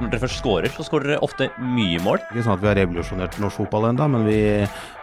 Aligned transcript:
når 0.00 0.12
dere 0.12 0.22
først 0.24 0.40
skårer, 0.40 0.72
så 0.74 0.84
skårer 0.86 1.12
dere 1.12 1.24
ofte 1.24 1.50
mye 1.60 2.00
mål. 2.04 2.20
Ikke 2.30 2.44
sånn 2.46 2.56
at 2.56 2.62
vi 2.62 2.70
har 2.70 2.78
revolusjonert 2.80 3.38
norsk 3.42 3.62
fotball 3.62 3.90
ennå, 3.90 4.08
men, 4.14 4.26
vi, 4.28 4.40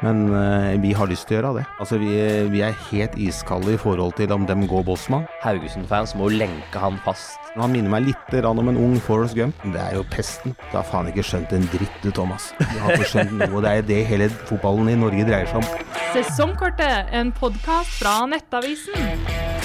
men 0.06 0.24
uh, 0.34 0.74
vi 0.84 0.94
har 0.98 1.10
lyst 1.10 1.28
til 1.30 1.38
å 1.38 1.40
gjøre 1.40 1.54
det. 1.60 1.66
Altså, 1.78 2.00
vi, 2.02 2.12
vi 2.54 2.64
er 2.66 2.78
helt 2.90 3.18
iskalde 3.28 3.76
i 3.76 3.82
forhold 3.82 4.18
til 4.20 4.34
om 4.36 4.48
dem 4.50 4.66
går 4.70 4.86
Bosman. 4.88 5.28
Haugesund-fans 5.46 6.16
må 6.20 6.32
lenke 6.34 6.82
han 6.82 7.00
fast. 7.06 7.38
Han 7.58 7.74
minner 7.74 7.90
meg 7.90 8.10
litt 8.12 8.36
om 8.46 8.70
en 8.70 8.78
ung 8.78 8.98
Forest 9.02 9.38
Gump. 9.38 9.58
Det 9.74 9.82
er 9.82 9.98
jo 9.98 10.06
pesten. 10.14 10.54
Du 10.70 10.78
har 10.78 10.86
faen 10.86 11.10
ikke 11.10 11.26
skjønt 11.26 11.56
en 11.58 11.66
dritt 11.74 12.04
du, 12.04 12.12
Thomas. 12.14 12.52
Du 12.60 12.78
har 12.84 12.94
ikke 12.94 13.12
skjønt 13.16 13.34
noe. 13.40 13.64
Det 13.66 13.72
er 13.74 13.88
det 13.88 14.02
hele 14.12 14.30
fotballen 14.50 14.94
i 14.94 14.98
Norge 15.00 15.26
dreier 15.28 15.50
seg 15.50 15.64
om. 15.64 15.86
Sesongkortet, 16.14 17.10
en 17.18 17.34
podkast 17.36 17.98
fra 17.98 18.20
Nettavisen. 18.30 19.57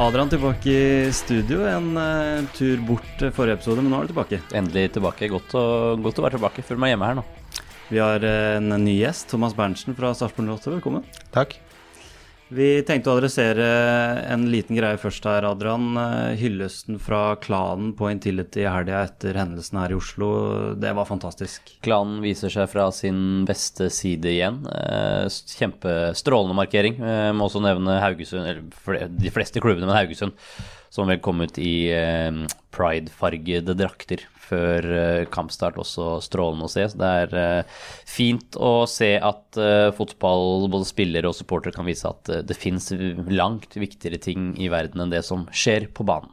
Adrian 0.00 0.28
tilbake 0.28 0.72
i 0.72 1.12
studio. 1.12 1.66
En 1.68 1.96
uh, 1.96 2.48
tur 2.56 2.80
bort 2.88 3.24
forrige 3.36 3.58
episode, 3.58 3.82
men 3.84 3.92
nå 3.92 4.00
er 4.00 4.08
du 4.08 4.14
tilbake. 4.14 4.40
Endelig 4.56 4.94
tilbake. 4.96 5.28
Godt 5.28 5.52
å, 5.58 5.64
godt 6.00 6.20
å 6.20 6.24
være 6.24 6.38
tilbake. 6.38 6.64
Følg 6.64 6.80
meg 6.80 6.94
hjemme 6.94 7.10
her 7.10 7.18
nå. 7.20 7.26
Vi 7.92 8.00
har 8.00 8.24
uh, 8.24 8.56
en 8.56 8.72
ny 8.80 8.96
gjest, 8.96 9.28
Thomas 9.32 9.56
Berntsen 9.56 9.96
fra 9.98 10.14
Sarpsborg 10.16 10.48
08. 10.56 10.78
Velkommen. 10.78 11.04
Takk. 11.34 11.58
Vi 12.52 12.82
tenkte 12.84 13.08
å 13.08 13.14
adressere 13.16 13.64
en 14.28 14.42
liten 14.52 14.76
greie 14.76 14.98
først 15.00 15.24
her, 15.24 15.46
Adrian. 15.48 15.94
Eh, 15.96 16.34
hyllesten 16.36 16.98
fra 17.00 17.36
klanen 17.40 17.94
på 17.96 18.10
Intility 18.12 18.64
i 18.64 18.68
helga 18.68 18.98
etter 19.06 19.38
hendelsen 19.40 19.78
her 19.80 19.94
i 19.94 19.96
Oslo, 19.96 20.28
det 20.76 20.90
var 20.98 21.08
fantastisk. 21.08 21.72
Klanen 21.86 22.20
viser 22.24 22.52
seg 22.52 22.68
fra 22.68 22.90
sin 22.92 23.46
beste 23.48 23.88
side 23.94 24.28
igjen. 24.34 24.60
Eh, 24.68 25.24
kjempestrålende 25.54 26.58
markering. 26.58 27.00
Jeg 27.00 27.38
må 27.38 27.48
også 27.48 27.62
nevne 27.64 27.96
Haugesund, 28.02 28.44
eller 28.44 29.08
de 29.08 29.32
fleste 29.32 29.62
klubbene, 29.62 29.88
men 29.88 29.96
Haugesund, 29.96 30.36
som 30.92 31.08
vel 31.08 31.22
kom 31.24 31.40
ut 31.40 31.56
i 31.56 31.88
pride-fargede 32.76 33.78
drakter 33.78 34.26
før 34.52 34.88
eh, 34.92 35.24
kampstart 35.32 35.78
også 35.80 36.18
strålende 36.24 36.68
å 36.68 36.72
se. 36.72 36.84
Så 36.92 37.00
det 37.00 37.10
er 37.22 37.34
eh, 37.40 37.80
fint 38.08 38.58
å 38.60 38.84
se 38.90 39.14
at 39.16 39.58
eh, 39.60 39.88
fotball, 39.96 40.68
både 40.72 40.88
spillere 40.88 41.30
og 41.30 41.36
supportere, 41.38 41.74
kan 41.76 41.88
vise 41.88 42.10
at 42.10 42.30
det 42.46 42.58
fins 42.58 42.92
langt 43.32 43.76
viktigere 43.78 44.20
ting 44.22 44.52
i 44.60 44.70
verden 44.72 45.04
enn 45.04 45.12
det 45.14 45.24
som 45.26 45.48
skjer 45.50 45.88
på 45.96 46.06
banen. 46.08 46.32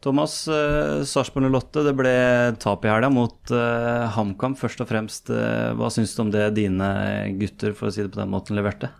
Thomas, 0.00 0.46
eh, 0.48 1.02
Sarpsborg 1.04 1.50
08, 1.52 1.84
det 1.84 1.96
ble 1.98 2.14
tap 2.62 2.86
i 2.86 2.92
helga 2.92 3.10
mot 3.12 3.52
eh, 3.52 4.06
HamKam. 4.16 4.56
Først 4.56 4.80
og 4.80 4.88
fremst, 4.88 5.28
hva 5.30 5.92
syns 5.92 6.16
du 6.16 6.24
om 6.24 6.32
det 6.32 6.48
dine 6.56 6.88
gutter, 7.40 7.76
for 7.76 7.90
å 7.90 7.94
si 7.94 8.06
det 8.06 8.14
på 8.14 8.22
den 8.22 8.32
måten, 8.32 8.56
leverte? 8.56 8.94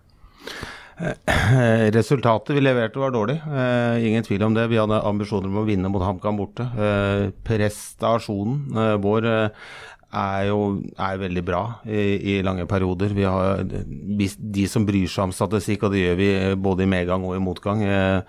Eh, 1.00 1.90
resultatet 1.96 2.56
vi 2.56 2.60
leverte 2.60 3.00
var 3.00 3.12
dårlig, 3.14 3.38
uh, 3.48 3.96
ingen 4.04 4.24
tvil 4.26 4.42
om 4.44 4.56
det. 4.56 4.68
Vi 4.68 4.80
hadde 4.80 5.00
ambisjoner 5.08 5.48
om 5.48 5.62
å 5.62 5.68
vinne 5.68 5.88
mot 5.92 6.04
HamKam 6.04 6.40
borte. 6.40 6.66
Uh, 6.76 7.30
prestasjonen 7.46 9.00
vår 9.00 9.28
er 10.10 10.48
jo 10.48 10.58
er 10.98 11.20
veldig 11.22 11.42
bra 11.46 11.60
i, 11.86 12.02
i, 12.32 12.36
lange 12.42 12.66
perioder. 12.68 13.14
Har 13.30 13.62
De 13.62 14.64
som 14.68 14.84
bryr 14.84 15.06
seg 15.08 15.28
om 15.28 15.34
statistikk, 15.34 15.86
og 15.86 15.94
det 15.94 16.02
gjør 16.02 16.18
vi 16.18 16.30
både 16.58 16.84
i 16.84 16.90
medgang 16.90 17.24
og 17.28 17.36
i 17.36 17.42
motgang, 17.44 17.84
er 17.86 18.24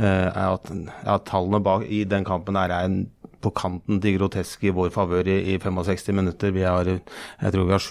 at, 0.00 0.72
at 1.04 1.26
tallene 1.28 1.60
bak 1.60 1.84
i 1.84 2.00
den 2.08 2.24
kampen 2.24 2.56
er 2.56 2.72
en 2.80 3.02
på 3.44 3.52
kanten 3.54 4.00
til 4.02 4.16
grotesk 4.18 4.64
i 4.66 4.72
vår 4.74 4.90
favør 4.94 5.28
i, 5.30 5.38
i, 5.54 5.58
65 5.62 6.14
minutter. 6.16 6.52
Vi 6.54 6.64
har, 6.66 6.88
jeg 6.88 7.54
tror 7.54 7.68
vi 7.68 7.76
har 7.76 7.84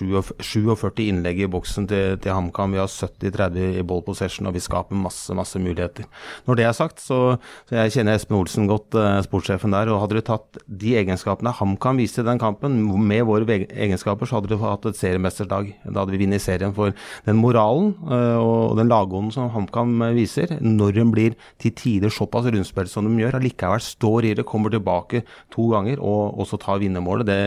47 0.44 1.08
innlegg 1.08 1.44
i 1.44 1.50
boksen 1.52 1.88
til, 1.90 2.18
til 2.24 2.36
HamKam. 2.36 2.76
Vi 2.76 2.82
har 2.82 2.92
70-30 2.92 3.80
i 3.80 3.86
ball 3.88 4.04
possession, 4.06 4.50
og 4.50 4.58
vi 4.58 4.64
skaper 4.64 4.98
masse 4.98 5.36
masse 5.38 5.60
muligheter. 5.62 6.08
Når 6.48 6.60
det 6.60 6.68
er 6.68 6.76
sagt, 6.76 7.02
så, 7.04 7.38
så 7.70 7.80
jeg 7.80 7.96
kjenner 7.96 8.18
Espen 8.18 8.40
Olsen 8.40 8.68
godt, 8.70 8.96
eh, 8.98 9.20
sportssjefen 9.26 9.76
der. 9.76 9.92
og 9.94 10.02
Hadde 10.04 10.20
du 10.20 10.26
tatt 10.26 10.60
de 10.68 10.96
egenskapene 11.00 11.54
HamKam 11.56 12.02
viste 12.02 12.24
i 12.24 12.28
den 12.28 12.42
kampen, 12.42 12.80
med 13.08 13.24
våre 13.28 13.48
egenskaper, 13.48 14.28
så 14.28 14.40
hadde 14.40 14.52
du 14.52 14.58
hatt 14.62 14.86
et 14.90 15.00
seriemesterdag. 15.00 15.72
Da 15.86 16.02
hadde 16.02 16.16
vi 16.16 16.24
vunnet 16.26 16.44
serien. 16.44 16.76
For 16.76 16.96
den 17.28 17.40
moralen 17.40 17.94
eh, 18.04 18.38
og 18.42 18.78
den 18.80 18.92
lagånden 18.92 19.34
som 19.36 19.52
HamKam 19.54 19.96
viser, 20.18 20.58
når 20.62 20.98
de 20.98 21.08
blir 21.14 21.38
til 21.62 21.76
tider 21.78 22.14
såpass 22.14 22.50
rundspilt 22.50 22.92
som 22.92 23.08
de 23.08 23.24
gjør, 23.24 23.40
allikevel 23.40 23.84
står 23.84 24.32
i 24.32 24.36
det, 24.38 24.48
kommer 24.48 24.74
tilbake 24.74 25.24
to 25.54 25.70
ganger 25.74 26.02
og 26.02 26.42
også 26.44 26.60
ta 26.62 26.78
vinnermålet, 26.82 27.30
det, 27.30 27.40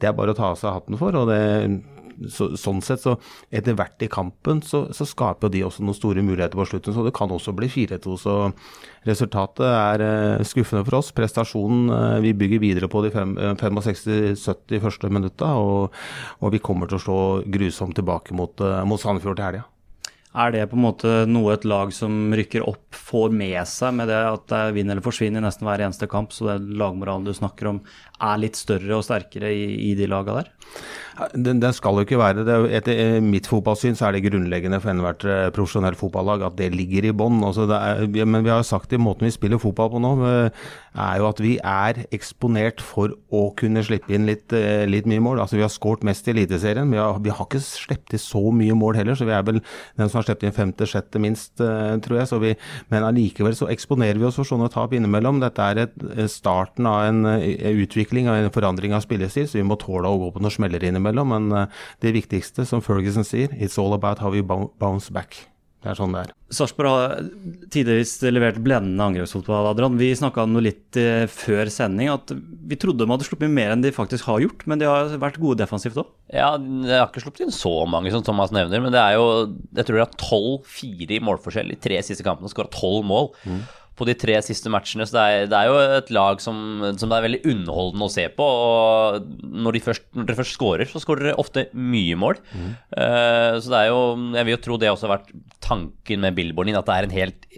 det, 0.00 0.10
er 0.10 0.16
bare 0.16 0.34
å 0.34 0.38
ta 0.38 0.52
av 0.52 0.58
seg 0.60 0.74
hatten 0.74 1.00
for. 1.00 1.16
og 1.16 1.30
det 1.32 1.40
så, 2.26 2.48
sånn 2.58 2.80
sett, 2.84 3.02
så 3.04 3.14
etter 3.54 3.76
hvert 3.78 4.02
i 4.02 4.08
kampen, 4.10 4.62
så, 4.66 4.86
så 4.94 5.06
skaper 5.08 5.52
de 5.52 5.62
også 5.66 5.84
noen 5.84 5.96
store 5.96 6.24
muligheter 6.24 6.58
på 6.58 6.66
slutten. 6.68 6.94
Så 6.96 7.04
det 7.06 7.14
kan 7.16 7.32
også 7.34 7.54
bli 7.56 7.68
4-2. 7.70 8.16
Så 8.20 8.36
resultatet 9.08 9.64
er 9.68 10.04
uh, 10.04 10.46
skuffende 10.46 10.84
for 10.88 11.00
oss. 11.00 11.12
Prestasjonen 11.16 11.92
uh, 11.92 12.18
Vi 12.24 12.34
bygger 12.38 12.62
videre 12.64 12.90
på 12.90 13.04
de 13.06 13.12
65-70 13.14 14.34
uh, 14.34 14.82
første 14.84 15.12
minutta, 15.12 15.54
og, 15.62 15.94
og, 16.40 16.52
vi 16.54 16.62
kommer 16.64 16.90
til 16.90 16.98
å 16.98 17.04
slå 17.06 17.20
grusomt 17.46 17.98
tilbake 17.98 18.36
mot, 18.36 18.66
mot 18.88 19.00
Sandefjord 19.00 19.38
til 19.38 19.50
helga. 19.50 19.66
Er 20.36 20.52
det 20.52 20.66
på 20.68 20.76
en 20.76 20.84
måte 20.84 21.12
noe 21.30 21.54
et 21.54 21.64
lag 21.64 21.92
som 21.96 22.34
rykker 22.36 22.66
opp 22.68 22.94
får 22.94 23.32
med 23.32 23.62
seg 23.68 23.94
med 23.96 24.10
det 24.10 24.18
at 24.28 24.44
det 24.50 24.58
er 24.58 24.74
vinn 24.76 24.92
eller 24.92 25.04
forsvinn 25.04 25.38
i 25.40 25.42
nesten 25.42 25.64
hver 25.64 25.86
eneste 25.86 26.08
kamp, 26.10 26.34
så 26.36 26.50
den 26.50 26.74
lagmoralen 26.78 27.24
du 27.24 27.32
snakker 27.32 27.70
om 27.70 27.80
er 28.20 28.42
litt 28.42 28.58
større 28.60 28.98
og 28.98 29.06
sterkere 29.06 29.50
i, 29.54 29.64
i 29.88 29.94
de 29.96 30.08
laga 30.10 30.42
der? 30.42 30.52
Den, 31.34 31.58
den, 31.58 31.74
skal 31.74 31.98
jo 31.98 32.06
ikke 32.06 32.18
være 32.20 32.44
det. 32.46 32.56
Etter 32.78 33.00
eh, 33.02 33.16
mitt 33.24 33.48
fotballsyn 33.50 33.96
så 33.98 34.08
er 34.08 34.16
det 34.16 34.26
grunnleggende 34.28 34.78
for 34.82 34.92
enhvert 34.92 35.24
profesjonell 35.24 35.56
profesjonelt 35.56 35.98
fotballag 35.98 36.44
at 36.46 36.58
det 36.58 36.70
ligger 36.74 37.08
i 37.08 37.14
bånn. 37.16 37.40
Altså 37.44 37.66
men 37.68 38.44
vi 38.44 38.52
har 38.52 38.62
jo 38.62 38.68
sagt 38.68 38.94
i 38.94 39.00
måten 39.00 39.26
vi 39.26 39.34
spiller 39.34 39.58
fotball 39.58 39.90
på 39.94 40.02
nå, 40.02 40.12
eh, 40.28 40.68
er 40.98 41.18
jo 41.18 41.28
at 41.28 41.42
vi 41.42 41.56
er 41.58 42.04
eksponert 42.14 42.82
for 42.82 43.16
å 43.34 43.48
kunne 43.58 43.82
slippe 43.86 44.14
inn 44.14 44.26
litt, 44.26 44.52
litt 44.90 45.06
mye 45.10 45.22
mål. 45.22 45.42
Altså 45.42 45.58
Vi 45.58 45.62
har 45.62 45.70
skåret 45.70 46.06
mest 46.06 46.26
i 46.28 46.32
Eliteserien. 46.34 46.90
Vi, 46.90 46.98
vi 46.98 47.34
har 47.34 47.46
ikke 47.46 47.62
sluppet 47.62 48.14
inn 48.14 48.22
så 48.22 48.42
mye 48.54 48.78
mål 48.78 48.98
heller, 48.98 49.18
så 49.18 49.26
vi 49.28 49.34
er 49.34 49.44
vel 49.46 49.60
den 49.60 50.08
som 50.08 50.20
har 50.20 50.26
sluppet 50.26 50.48
inn 50.48 50.56
femte-sjette 50.56 51.22
minst, 51.22 51.54
tror 51.58 52.18
jeg. 52.18 52.40
Vi, 52.42 52.54
men 52.90 53.06
allikevel 53.06 53.54
så 53.54 53.70
eksponerer 53.70 54.18
vi 54.18 54.26
oss 54.26 54.38
for 54.40 54.48
sånne 54.48 54.70
tap 54.74 54.94
innimellom. 54.96 55.38
Dette 55.42 55.70
er 55.70 55.84
et, 55.86 55.94
starten 56.32 56.88
av 56.90 57.06
en 57.06 57.22
utvikling 57.28 58.30
av 58.30 58.40
en 58.40 58.50
forandring 58.54 58.96
av 58.96 59.04
spillestil, 59.06 59.46
så 59.46 59.60
vi 59.60 59.66
må 59.68 59.78
tåle 59.78 60.10
å 60.10 60.18
gå 60.24 60.32
på 60.34 60.42
noen 60.42 60.56
smeller 60.58 60.82
innimellom 60.82 61.07
innimellom, 61.08 61.34
men 61.34 61.52
eh, 61.52 61.84
det 62.04 62.16
viktigste, 62.16 62.66
som 62.68 62.84
Ferguson 62.84 63.26
sier, 63.26 63.54
it's 63.58 63.78
all 63.80 63.96
about 63.96 64.18
how 64.22 64.30
we 64.30 64.42
bounce 64.42 65.12
back. 65.12 65.46
Det 65.78 65.92
er 65.92 65.94
sånn 65.94 66.10
det 66.10 66.24
er. 66.24 66.30
Sarpsborg 66.50 66.90
har 66.90 67.12
tidvis 67.70 68.16
levert 68.26 68.56
blendende 68.64 69.04
angrepsfotball. 69.04 69.68
Adrian. 69.70 69.98
Vi 70.00 70.08
snakka 70.18 70.42
noe 70.50 70.64
litt 70.64 70.98
eh, 70.98 71.28
før 71.30 71.70
sending 71.70 72.10
at 72.10 72.32
vi 72.34 72.78
trodde 72.80 73.04
de 73.04 73.12
hadde 73.12 73.28
sluppet 73.28 73.52
mer 73.52 73.76
enn 73.76 73.84
de 73.84 73.94
faktisk 73.94 74.26
har 74.26 74.42
gjort, 74.42 74.64
men 74.66 74.82
de 74.82 74.88
har 74.90 75.14
vært 75.22 75.38
gode 75.38 75.60
defensivt 75.62 76.00
òg? 76.02 76.10
Ja, 76.34 76.50
de 76.58 76.90
har 76.90 77.06
ikke 77.06 77.22
sluppet 77.22 77.46
inn 77.46 77.54
så 77.54 77.72
mange 77.86 78.10
som 78.10 78.26
Thomas 78.26 78.50
nevner, 78.54 78.82
men 78.82 78.92
det 78.92 79.00
er 79.00 79.16
jo 79.16 79.28
Jeg 79.78 79.86
tror 79.86 80.00
de 80.00 80.02
har 80.02 80.18
12-4 80.18 81.14
i 81.14 81.22
målforskjell 81.24 81.70
i 81.72 81.78
tre 81.78 82.02
siste 82.02 82.26
kampene 82.26 82.50
og 82.50 82.56
skåra 82.56 82.72
12 82.74 83.06
mål. 83.06 83.30
Mm 83.46 83.62
på 83.98 84.06
de 84.08 84.14
tre 84.18 84.38
siste 84.46 84.70
matchene. 84.72 85.06
Så 85.08 85.16
det 85.16 85.24
er, 85.24 85.48
det 85.50 85.58
er 85.58 85.70
jo 85.70 85.78
et 85.98 86.12
lag 86.14 86.42
som, 86.42 86.58
som, 86.94 87.10
det 87.10 87.18
er 87.18 87.26
veldig 87.26 87.42
underholdende 87.54 88.08
å 88.08 88.14
se 88.14 88.26
på. 88.34 88.46
Og 88.46 89.28
når, 89.42 89.78
de 89.78 89.84
først, 89.88 90.06
når 90.16 90.30
de 90.30 90.38
først 90.38 90.56
skårer, 90.56 90.90
så 90.90 91.02
skårer 91.02 91.28
dere 91.28 91.40
ofte 91.42 91.66
mye 91.74 92.18
mål. 92.18 92.40
Mm. 92.52 92.70
Uh, 92.94 93.58
så 93.58 93.72
det 93.72 93.80
er 93.82 93.90
jo 93.90 94.00
Jeg 94.38 94.46
vil 94.46 94.54
jo 94.54 94.62
tro 94.64 94.78
det 94.80 94.92
også 94.92 95.08
har 95.08 95.16
vært 95.18 95.32
tanken 95.68 96.22
med 96.24 96.36
Billboarden 96.38 96.72
inn, 96.72 96.80
at 96.80 96.88
det 96.88 96.96
er 96.96 97.08
en 97.08 97.16
helt 97.16 97.48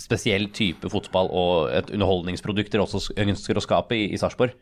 spesiell 0.00 0.48
type 0.54 0.88
fotball 0.92 1.28
og 1.34 1.72
et 1.74 1.90
underholdningsprodukt 1.94 2.72
dere 2.72 2.84
også 2.84 3.16
ønsker 3.18 3.58
å 3.58 3.64
skape 3.64 3.96
i, 3.96 4.06
i 4.14 4.20
Sarpsborg. 4.20 4.54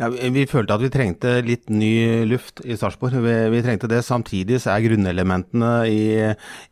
Ja, 0.00 0.08
vi 0.08 0.46
følte 0.48 0.74
at 0.74 0.82
vi 0.82 0.90
trengte 0.92 1.34
litt 1.44 1.68
ny 1.70 2.24
luft 2.26 2.62
i 2.64 2.76
Sarpsborg. 2.78 3.18
Vi, 3.22 3.34
vi, 3.52 3.60
trengte 3.64 3.90
det. 3.90 4.00
Samtidig 4.06 4.62
så 4.62 4.72
er 4.72 4.86
grunnelementene 4.86 5.72
i, 5.90 6.02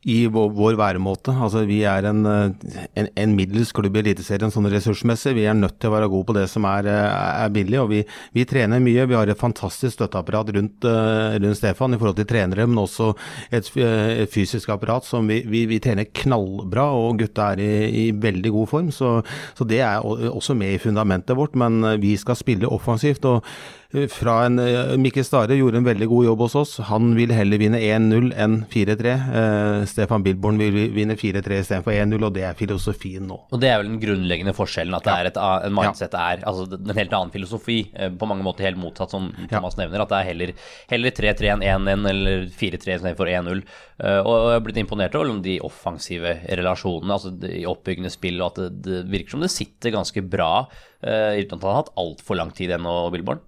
i 0.08 0.18
vår, 0.32 0.48
vår, 0.56 0.78
væremåte 0.80 1.34
Altså 1.36 1.66
vi 1.68 1.82
er 1.88 2.08
en, 2.08 2.24
en, 2.26 3.10
en 3.10 3.36
middels 3.36 3.74
klubb 3.76 3.89
i 3.96 4.02
Eliteserien 4.02 4.52
sånn 4.52 4.68
ressursmessig. 4.70 5.34
Vi 5.36 5.46
er 5.48 5.56
nødt 5.58 5.78
til 5.80 5.90
å 5.90 5.94
være 5.96 6.10
gode 6.12 6.28
på 6.30 6.36
det 6.36 6.46
som 6.52 6.66
er, 6.68 6.88
er 6.90 7.50
billig. 7.54 7.78
og 7.82 7.90
vi, 7.92 8.02
vi, 8.36 8.44
trener 8.48 8.82
mye. 8.82 9.06
Vi 9.10 9.18
har 9.18 9.30
et 9.30 9.40
fantastisk 9.40 9.96
støtteapparat 9.96 10.52
rundt, 10.56 10.86
rundt 10.86 11.58
Stefan 11.58 11.96
i 11.96 12.00
forhold 12.00 12.20
til 12.20 12.28
trenere, 12.30 12.68
men 12.68 12.82
også 12.82 13.10
et, 13.50 13.68
et 13.76 14.30
fysisk 14.32 14.70
apparat 14.74 15.08
som 15.08 15.28
vi, 15.30 15.42
vi, 15.46 15.80
trener 15.82 16.10
knallbra. 16.22 16.90
Og 17.00 17.20
gutta 17.24 17.52
er 17.54 17.64
i, 17.64 17.72
i 18.04 18.06
veldig 18.14 18.54
god 18.56 18.70
form. 18.70 18.94
Så, 18.94 19.18
så 19.58 19.66
det 19.68 19.82
er 19.86 20.04
også 20.04 20.56
med 20.58 20.76
i 20.76 20.82
fundamentet 20.82 21.38
vårt. 21.38 21.58
Men 21.58 21.82
vi 22.02 22.16
skal 22.20 22.38
spille 22.38 22.70
offensivt. 22.70 23.26
og 23.28 23.44
fra 23.90 24.44
en 24.46 24.58
eh, 24.62 24.92
Mikkel 25.02 25.24
Stare 25.26 25.56
gjorde 25.58 25.80
en 25.80 25.86
veldig 25.86 26.06
god 26.10 26.26
jobb 26.28 26.42
hos 26.44 26.54
oss. 26.60 26.72
Han 26.86 27.10
vil 27.16 27.32
heller 27.34 27.58
vinne 27.58 27.80
1-0 27.82 28.28
enn 28.38 28.60
4-3. 28.70 29.14
Eh, 29.40 29.78
Stefan 29.90 30.22
Bilborn 30.22 30.60
vil 30.60 30.92
vinne 30.94 31.16
4-3 31.18 31.58
istedenfor 31.64 31.96
1-0, 31.96 32.22
og 32.22 32.36
det 32.36 32.44
er 32.46 32.58
filosofien 32.58 33.26
nå. 33.26 33.40
Og 33.50 33.62
Det 33.62 33.72
er 33.72 33.80
vel 33.80 33.90
den 33.90 33.98
grunnleggende 34.02 34.54
forskjellen, 34.54 34.94
at 34.94 35.08
det 35.08 35.16
er 35.16 35.30
et, 35.32 35.40
en 35.40 35.74
mindset 35.74 36.14
ja. 36.14 36.26
er 36.30 36.44
altså 36.46 36.68
en 36.78 36.94
helt 37.00 37.16
annen 37.18 37.34
filosofi. 37.34 37.80
Eh, 37.96 38.12
på 38.14 38.28
mange 38.30 38.46
måter 38.46 38.68
helt 38.68 38.78
motsatt, 38.78 39.10
som 39.10 39.26
Thomas 39.50 39.74
ja. 39.74 39.82
nevner. 39.82 40.04
At 40.04 40.14
det 40.14 40.20
er 40.20 40.30
heller, 40.30 40.52
heller 40.92 41.16
3-3 41.18 41.50
enn 41.56 41.66
1-1 41.90 42.10
eller 42.12 42.46
4-3 42.60 42.94
istedenfor 43.00 43.32
1-0. 43.32 43.64
Uh, 44.00 44.20
og 44.22 44.30
jeg 44.32 44.54
har 44.54 44.62
blitt 44.64 44.78
imponert 44.80 45.16
over 45.18 45.42
de 45.44 45.58
offensive 45.66 46.30
relasjonene, 46.46 47.16
altså 47.18 47.34
de 47.42 47.66
oppbyggende 47.68 48.12
spill, 48.12 48.38
og 48.40 48.54
at 48.54 48.62
det, 48.62 48.70
det 48.86 49.02
virker 49.12 49.34
som 49.34 49.44
det 49.44 49.50
sitter 49.52 49.92
ganske 49.92 50.22
bra 50.24 50.52
Uh, 51.00 51.40
Uten 51.40 51.56
at 51.56 51.62
han 51.64 51.70
har 51.70 51.78
hatt 51.82 51.94
altfor 52.00 52.36
lang 52.36 52.50
tid 52.56 52.74
ennå, 52.76 52.92
Billborn. 53.14 53.40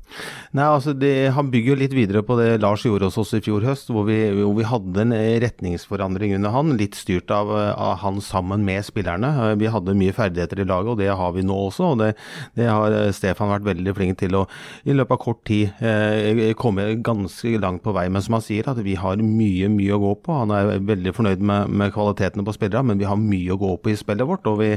Nei, 0.52 0.66
altså 0.66 0.92
det, 0.96 1.32
Han 1.36 1.50
bygger 1.52 1.72
jo 1.72 1.78
litt 1.80 1.94
videre 1.96 2.22
på 2.26 2.36
det 2.38 2.60
Lars 2.62 2.84
gjorde 2.84 3.08
hos 3.08 3.18
oss 3.20 3.32
i 3.36 3.42
fjor 3.44 3.64
høst, 3.64 3.90
hvor 3.92 4.06
vi, 4.08 4.18
hvor 4.36 4.54
vi 4.58 4.66
hadde 4.68 5.04
en 5.04 5.14
retningsforandring 5.42 6.34
under 6.36 6.52
han. 6.54 6.74
Litt 6.80 6.96
styrt 6.98 7.32
av, 7.34 7.50
av, 7.52 7.94
han 8.02 8.20
sammen 8.24 8.64
med 8.66 8.84
spillerne. 8.86 9.32
Eh, 9.46 9.54
vi 9.60 9.70
hadde 9.72 9.96
mye 9.98 10.14
ferdigheter 10.16 10.62
i 10.62 10.68
laget, 10.68 10.92
og 10.94 11.00
det 11.00 11.10
har 11.12 11.36
vi 11.36 11.44
nå 11.46 11.56
også. 11.68 11.92
og 11.92 12.02
Det, 12.02 12.10
det 12.58 12.68
har 12.68 12.96
eh, 12.98 13.10
Stefan 13.16 13.52
vært 13.52 13.68
veldig 13.70 13.96
flink 13.96 14.20
til 14.22 14.36
å 14.40 14.44
i 14.88 14.96
løpet 14.96 15.16
av 15.16 15.22
kort 15.22 15.42
tid 15.48 15.82
eh, 15.84 16.52
komme 16.58 16.88
ganske 17.04 17.54
langt 17.62 17.84
på 17.84 17.94
vei. 17.96 18.08
Men 18.12 18.24
som 18.24 18.36
han 18.38 18.44
sier, 18.44 18.68
at 18.68 18.80
vi 18.84 18.96
har 19.00 19.20
mye, 19.22 19.70
mye 19.72 19.96
å 19.96 20.02
gå 20.02 20.14
på. 20.26 20.38
Han 20.42 20.54
er 20.56 20.74
veldig 20.92 21.16
fornøyd 21.16 21.44
med, 21.52 21.72
med 21.72 21.94
kvalitetene 21.94 22.44
på 22.46 22.56
spillere, 22.56 22.84
men 22.86 23.00
vi 23.00 23.08
har 23.08 23.20
mye 23.20 23.56
å 23.56 23.60
gå 23.60 23.74
på 23.82 23.92
i 23.92 23.98
spillet 23.98 24.28
vårt. 24.28 24.48
Og, 24.50 24.60
vi, 24.60 24.72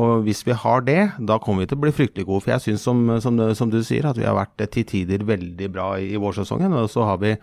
og 0.00 0.26
hvis 0.26 0.42
vi 0.48 0.58
har 0.64 0.86
det, 0.86 1.00
da 1.18 1.38
kommer 1.42 1.64
vi 1.64 1.72
til 1.72 1.80
å 1.80 1.86
bli 1.86 1.94
fryktelig 1.94 2.11
gode. 2.20 2.44
For 2.44 2.52
jeg 2.52 2.66
syns, 2.66 2.84
som, 2.84 3.02
som, 3.24 3.40
som, 3.56 3.72
du 3.72 3.80
sier, 3.80 4.06
at 4.08 4.20
vi 4.20 4.28
har 4.28 4.36
vært 4.36 4.60
til 4.76 4.84
tider 4.88 5.24
veldig 5.24 5.68
bra 5.72 5.94
i, 5.98 6.12
i 6.12 6.20
vårsesongen. 6.20 6.76
Og 6.76 6.90
så 6.92 7.08
har 7.08 7.22
vi 7.22 7.36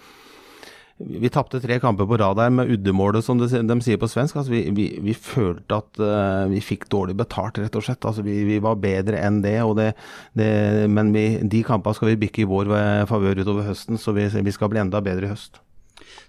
vi 1.00 1.30
tapte 1.32 1.62
tre 1.64 1.78
kamper 1.80 2.04
på 2.04 2.18
rad 2.20 2.40
her 2.44 2.50
med 2.52 2.72
uddemålet, 2.74 3.24
som 3.24 3.40
de, 3.40 3.48
de 3.48 3.78
sier 3.84 4.00
på 4.00 4.10
svensk. 4.12 4.36
Altså, 4.36 4.52
vi, 4.52 4.66
vi, 4.76 4.88
vi, 5.04 5.16
følte 5.16 5.78
at 5.80 6.02
uh, 6.04 6.50
vi 6.52 6.60
fikk 6.64 6.90
dårlig 6.92 7.16
betalt, 7.22 7.62
rett 7.62 7.78
og 7.80 7.86
slett. 7.86 8.04
Altså, 8.04 8.26
vi, 8.26 8.42
vi 8.48 8.60
var 8.64 8.76
bedre 8.84 9.22
enn 9.24 9.40
det. 9.46 9.56
det, 9.80 9.88
det 10.36 10.52
men 10.92 11.14
de 11.16 11.64
kampene 11.64 11.96
skal 11.96 12.12
vi 12.12 12.20
bikke 12.26 12.44
i 12.44 12.50
vår 12.50 12.74
favør 13.08 13.40
utover 13.40 13.72
høsten, 13.72 14.00
så 14.00 14.12
vi, 14.18 14.28
skal 14.52 14.72
bli 14.74 14.84
enda 14.84 15.00
bedre 15.06 15.30
i 15.30 15.32
høst. 15.32 15.62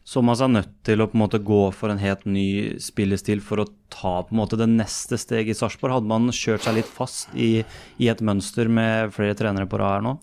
Så 0.07 0.23
man 0.23 0.39
er 0.39 0.55
nødt 0.55 0.73
til 0.87 1.03
å 1.03 1.09
på 1.11 1.19
en 1.19 1.25
måte 1.25 1.43
gå 1.43 1.63
for 1.75 1.91
en 1.91 2.01
helt 2.01 2.23
ny 2.27 2.79
spillestil 2.83 3.43
for 3.45 3.65
å 3.65 3.69
ta 3.93 4.15
på 4.27 4.35
en 4.35 4.41
måte 4.41 4.59
det 4.61 4.69
neste 4.71 5.19
steget 5.21 5.55
i 5.55 5.59
Sarpsborg? 5.59 5.99
Hadde 5.99 6.11
man 6.11 6.33
kjørt 6.35 6.67
seg 6.67 6.79
litt 6.79 6.91
fast 6.91 7.35
i, 7.35 7.63
i, 7.99 8.09
et 8.11 8.23
mønster 8.25 8.71
med 8.71 9.15
flere 9.15 9.37
trenere 9.39 9.69
på 9.71 9.81
rad 9.81 9.99
her 9.99 10.07
nå? 10.07 10.17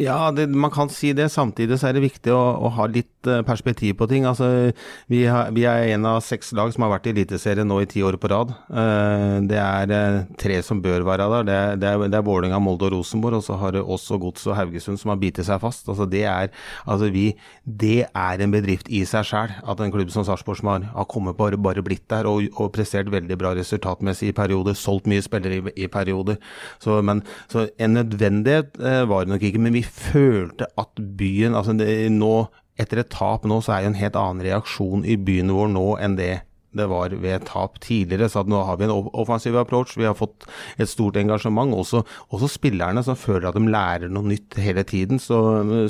Ja, 0.00 0.18
det, 0.34 0.48
man 0.50 0.72
kan 0.74 0.92
si 0.92 1.12
det. 1.16 1.30
Samtidig 1.34 1.80
så 1.80 1.90
er 1.90 1.98
det 1.98 2.06
viktig 2.06 2.34
å, 2.34 2.40
å 2.64 2.72
ha 2.78 2.88
litt 2.90 3.28
uh, 3.28 3.40
perspektiv 3.46 3.98
på 4.00 4.08
ting. 4.10 4.26
Altså, 4.28 4.72
vi, 5.10 5.24
har, 5.28 5.52
vi, 5.56 5.66
er 5.68 5.92
en 5.94 6.08
av 6.08 6.22
seks 6.24 6.54
lag 6.56 6.72
som 6.74 6.86
har 6.86 6.94
vært 6.96 7.10
i 7.10 7.14
Eliteserien 7.16 7.68
nå 7.68 7.82
i 7.82 7.90
ti 7.90 8.04
år 8.06 8.18
på 8.20 8.32
rad. 8.32 8.54
Uh, 8.70 9.44
det 9.48 9.60
er 9.60 9.94
uh, 9.94 10.24
tre 10.40 10.62
som 10.64 10.82
bør 10.84 11.06
være 11.08 11.28
der. 11.34 11.48
Det 11.48 11.58
det 11.82 11.88
er, 11.88 12.04
det 12.10 12.18
er 12.18 12.24
Vålerenga, 12.26 12.58
Molde 12.62 12.88
og 12.88 12.94
Rosenborg. 12.96 13.38
Og 13.40 13.46
så 13.46 13.56
har 13.60 13.74
det 13.74 13.82
også 13.82 14.18
Gods 14.22 14.46
og 14.48 14.56
Haugesund 14.58 15.00
som 15.00 15.12
har 15.12 15.20
bitt 15.20 15.40
seg 15.44 15.60
fast. 15.62 15.88
Altså, 15.88 16.06
det, 16.10 16.24
er, 16.28 16.52
altså, 16.86 17.10
vi, 17.14 17.30
det 17.64 18.08
er 18.08 18.44
en 18.44 18.54
bedrift 18.54 18.90
i 18.90 19.04
seg 19.08 19.26
sjøl 19.28 19.54
at 19.58 19.82
en 19.82 19.94
klubb 19.94 20.12
som 20.14 20.26
Sarpsborg 20.26 20.60
som 20.60 20.72
har, 20.72 20.88
har 20.94 21.08
kommet 21.10 21.38
bare, 21.38 21.60
bare 21.60 21.84
blitt 21.84 22.06
der 22.10 22.28
og, 22.30 22.46
og 22.58 22.72
prestert 22.74 23.07
veldig 23.12 23.38
bra 23.40 23.54
resultatmessig 23.56 24.32
i 24.32 24.36
perioder, 24.36 24.76
solgt 24.78 25.08
mye 25.10 25.24
spillere 25.24 25.60
i, 25.60 25.74
i 25.84 25.90
perioder. 25.92 26.38
Så, 26.82 27.00
men, 27.04 27.24
så 27.52 27.68
en 27.78 27.96
nødvendighet 27.98 28.78
eh, 28.80 29.04
var 29.08 29.24
det 29.24 29.34
nok 29.34 29.46
ikke, 29.48 29.62
men 29.62 29.76
vi 29.76 29.84
følte 29.84 30.70
at 30.78 31.04
byen 31.18 31.58
altså 31.58 31.76
det, 31.78 31.90
nå, 32.14 32.48
Etter 32.78 33.00
et 33.02 33.08
tap 33.10 33.42
nå, 33.42 33.56
så 33.58 33.72
er 33.74 33.82
det 33.82 33.88
en 33.90 33.96
helt 33.98 34.16
annen 34.20 34.44
reaksjon 34.46 35.00
i 35.02 35.16
byen 35.18 35.50
vår 35.50 35.72
nå 35.72 35.86
enn 35.98 36.12
det 36.14 36.28
det 36.76 36.86
var 36.90 37.14
ved 37.16 37.46
tap 37.48 37.78
tidligere. 37.80 38.28
Så 38.28 38.42
nå 38.48 38.60
har 38.66 38.76
vi 38.76 38.86
en 38.86 38.92
offensiv 38.92 39.56
approach. 39.56 39.96
Vi 39.96 40.06
har 40.06 40.16
fått 40.18 40.46
et 40.76 40.90
stort 40.90 41.16
engasjement. 41.16 41.72
Også, 41.74 42.02
også 42.34 42.50
spillerne 42.52 43.02
som 43.04 43.16
føler 43.18 43.48
at 43.48 43.56
de 43.56 43.72
lærer 43.72 44.12
noe 44.12 44.28
nytt 44.28 44.58
hele 44.60 44.84
tiden. 44.88 45.22
Så, 45.22 45.38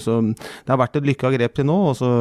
så 0.03 0.21
det 0.31 0.71
har 0.71 0.81
vært 0.81 1.01
et 1.01 1.09
lykka 1.09 1.33
grep 1.35 1.59
til 1.59 1.69
nå. 1.69 1.79
Også, 1.93 2.13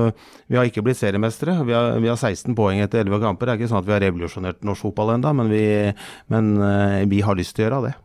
vi 0.49 0.59
har 0.59 0.69
ikke 0.69 0.85
blitt 0.85 1.01
seriemestere. 1.01 1.59
Vi 1.67 1.77
har, 1.77 2.01
vi 2.01 2.11
har 2.11 2.17
16 2.17 2.57
poeng 2.57 2.81
etter 2.83 3.05
11 3.05 3.23
kamper. 3.27 3.47
Det 3.47 3.55
er 3.55 3.61
ikke 3.61 3.71
sånn 3.75 3.83
at 3.83 3.89
vi 3.89 3.97
har 3.97 4.03
revolusjonert 4.07 4.67
norsk 4.67 4.89
fotball 4.89 5.15
ennå, 5.17 5.37
men, 5.37 5.53
vi, 5.53 5.63
men 6.33 6.53
eh, 6.57 7.05
vi 7.09 7.23
har 7.25 7.37
lyst 7.37 7.57
til 7.57 7.65
å 7.65 7.69
gjøre 7.69 7.85
det. 7.89 7.95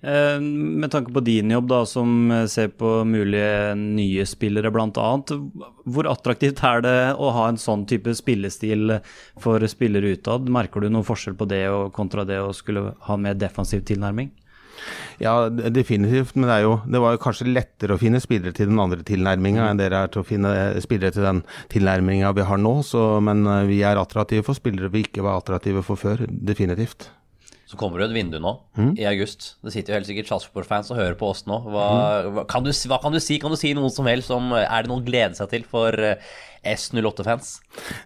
Eh, 0.00 0.40
med 0.40 0.90
tanke 0.92 1.12
på 1.12 1.20
din 1.20 1.50
jobb, 1.52 1.68
da, 1.68 1.82
som 1.86 2.32
ser 2.48 2.72
på 2.72 2.92
mulige 3.04 3.74
nye 3.76 4.24
spillere 4.28 4.72
bl.a. 4.72 5.08
Hvor 5.84 6.08
attraktivt 6.08 6.62
er 6.64 6.84
det 6.86 6.98
å 7.20 7.32
ha 7.36 7.48
en 7.50 7.60
sånn 7.60 7.84
type 7.90 8.14
spillestil 8.16 8.98
for 9.40 9.66
spillere 9.68 10.16
utad? 10.16 10.48
Merker 10.48 10.80
du 10.80 10.88
noen 10.88 11.06
forskjell 11.06 11.36
på 11.36 11.48
det 11.50 11.66
kontra 11.96 12.24
det 12.24 12.40
å 12.40 12.54
skulle 12.56 12.94
ha 13.08 13.18
en 13.18 13.26
mer 13.28 13.36
defensiv 13.36 13.84
tilnærming? 13.88 14.32
Ja, 15.20 15.48
definitivt. 15.50 16.34
Men 16.34 16.48
det, 16.48 16.58
jo, 16.64 16.74
det 16.88 17.00
var 17.02 17.14
jo 17.14 17.22
kanskje 17.22 17.50
lettere 17.50 17.96
å 17.96 18.00
finne 18.00 18.22
spillere 18.22 18.56
til 18.56 18.70
den 18.70 18.80
andre 18.80 19.04
tilnærminga 19.06 19.68
enn 19.68 19.80
dere 19.80 20.04
er 20.04 20.12
til 20.12 20.22
å 20.22 20.26
finne 20.26 20.54
spillere 20.80 21.12
til 21.16 21.26
den 21.26 21.42
tilnærminga 21.72 22.32
vi 22.36 22.46
har 22.48 22.60
nå. 22.60 22.78
Så, 22.86 23.04
men 23.24 23.44
eh, 23.44 23.66
vi 23.68 23.82
er 23.86 24.00
attraktive 24.00 24.46
for 24.46 24.56
spillere 24.56 24.92
vi 24.92 25.04
ikke 25.04 25.24
var 25.26 25.40
attraktive 25.40 25.84
for 25.86 26.00
før. 26.00 26.24
Definitivt. 26.28 27.10
Så 27.70 27.78
kommer 27.78 28.02
det 28.02 28.08
et 28.08 28.16
vindu 28.16 28.40
nå, 28.42 28.50
mm. 28.74 28.94
i 28.98 29.04
august. 29.06 29.52
Det 29.62 29.70
sitter 29.70 29.92
jo 29.92 29.98
helt 30.00 30.08
sikkert 30.08 30.30
Sarpsborg-fans 30.32 30.88
og 30.90 30.98
hører 30.98 31.14
på 31.20 31.28
oss 31.30 31.44
nå. 31.46 31.60
Hva, 31.70 31.84
mm. 31.86 32.30
hva, 32.34 32.44
kan 32.50 32.66
du, 32.66 32.72
hva, 32.90 32.98
kan 32.98 33.14
du, 33.14 33.20
si? 33.22 33.38
Kan 33.38 33.54
du 33.54 33.58
si 33.60 33.70
noe 33.78 33.92
som 33.94 34.08
helst 34.10 34.32
om 34.34 34.50
Er 34.58 34.82
det 34.82 34.90
noe 34.90 34.98
å 34.98 35.06
glede 35.06 35.38
seg 35.38 35.52
til 35.52 35.66
for 35.70 35.94
uh, 35.94 36.32
S08-fans? 36.66 37.54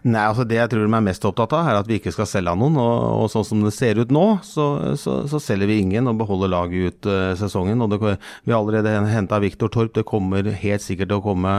Nei, 0.07 0.21
altså 0.23 0.45
Det 0.47 0.55
jeg 0.55 0.71
tror 0.71 0.85
de 0.85 0.95
er 0.95 1.03
mest 1.03 1.25
opptatt 1.27 1.53
av, 1.57 1.67
er 1.67 1.79
at 1.79 1.89
vi 1.89 1.97
ikke 1.99 2.13
skal 2.15 2.27
selge 2.29 2.53
noen. 2.55 2.77
Og, 2.79 3.25
og 3.25 3.29
sånn 3.33 3.47
som 3.47 3.63
det 3.65 3.73
ser 3.75 3.99
ut 3.99 4.13
nå, 4.15 4.23
så, 4.47 4.67
så, 4.99 5.17
så 5.31 5.41
selger 5.43 5.69
vi 5.69 5.81
ingen 5.83 6.07
og 6.11 6.19
beholder 6.21 6.53
laget 6.53 6.95
ut 6.95 7.09
uh, 7.11 7.33
sesongen. 7.39 7.83
og 7.83 7.91
det, 7.91 8.15
Vi 8.45 8.55
har 8.55 8.61
allerede 8.61 8.95
henta 9.11 9.41
Viktor 9.43 9.71
Torp. 9.73 9.93
Det 9.97 10.05
kommer 10.07 10.47
helt 10.47 10.85
sikkert 10.85 11.11
til 11.11 11.19
å 11.19 11.25
komme 11.25 11.55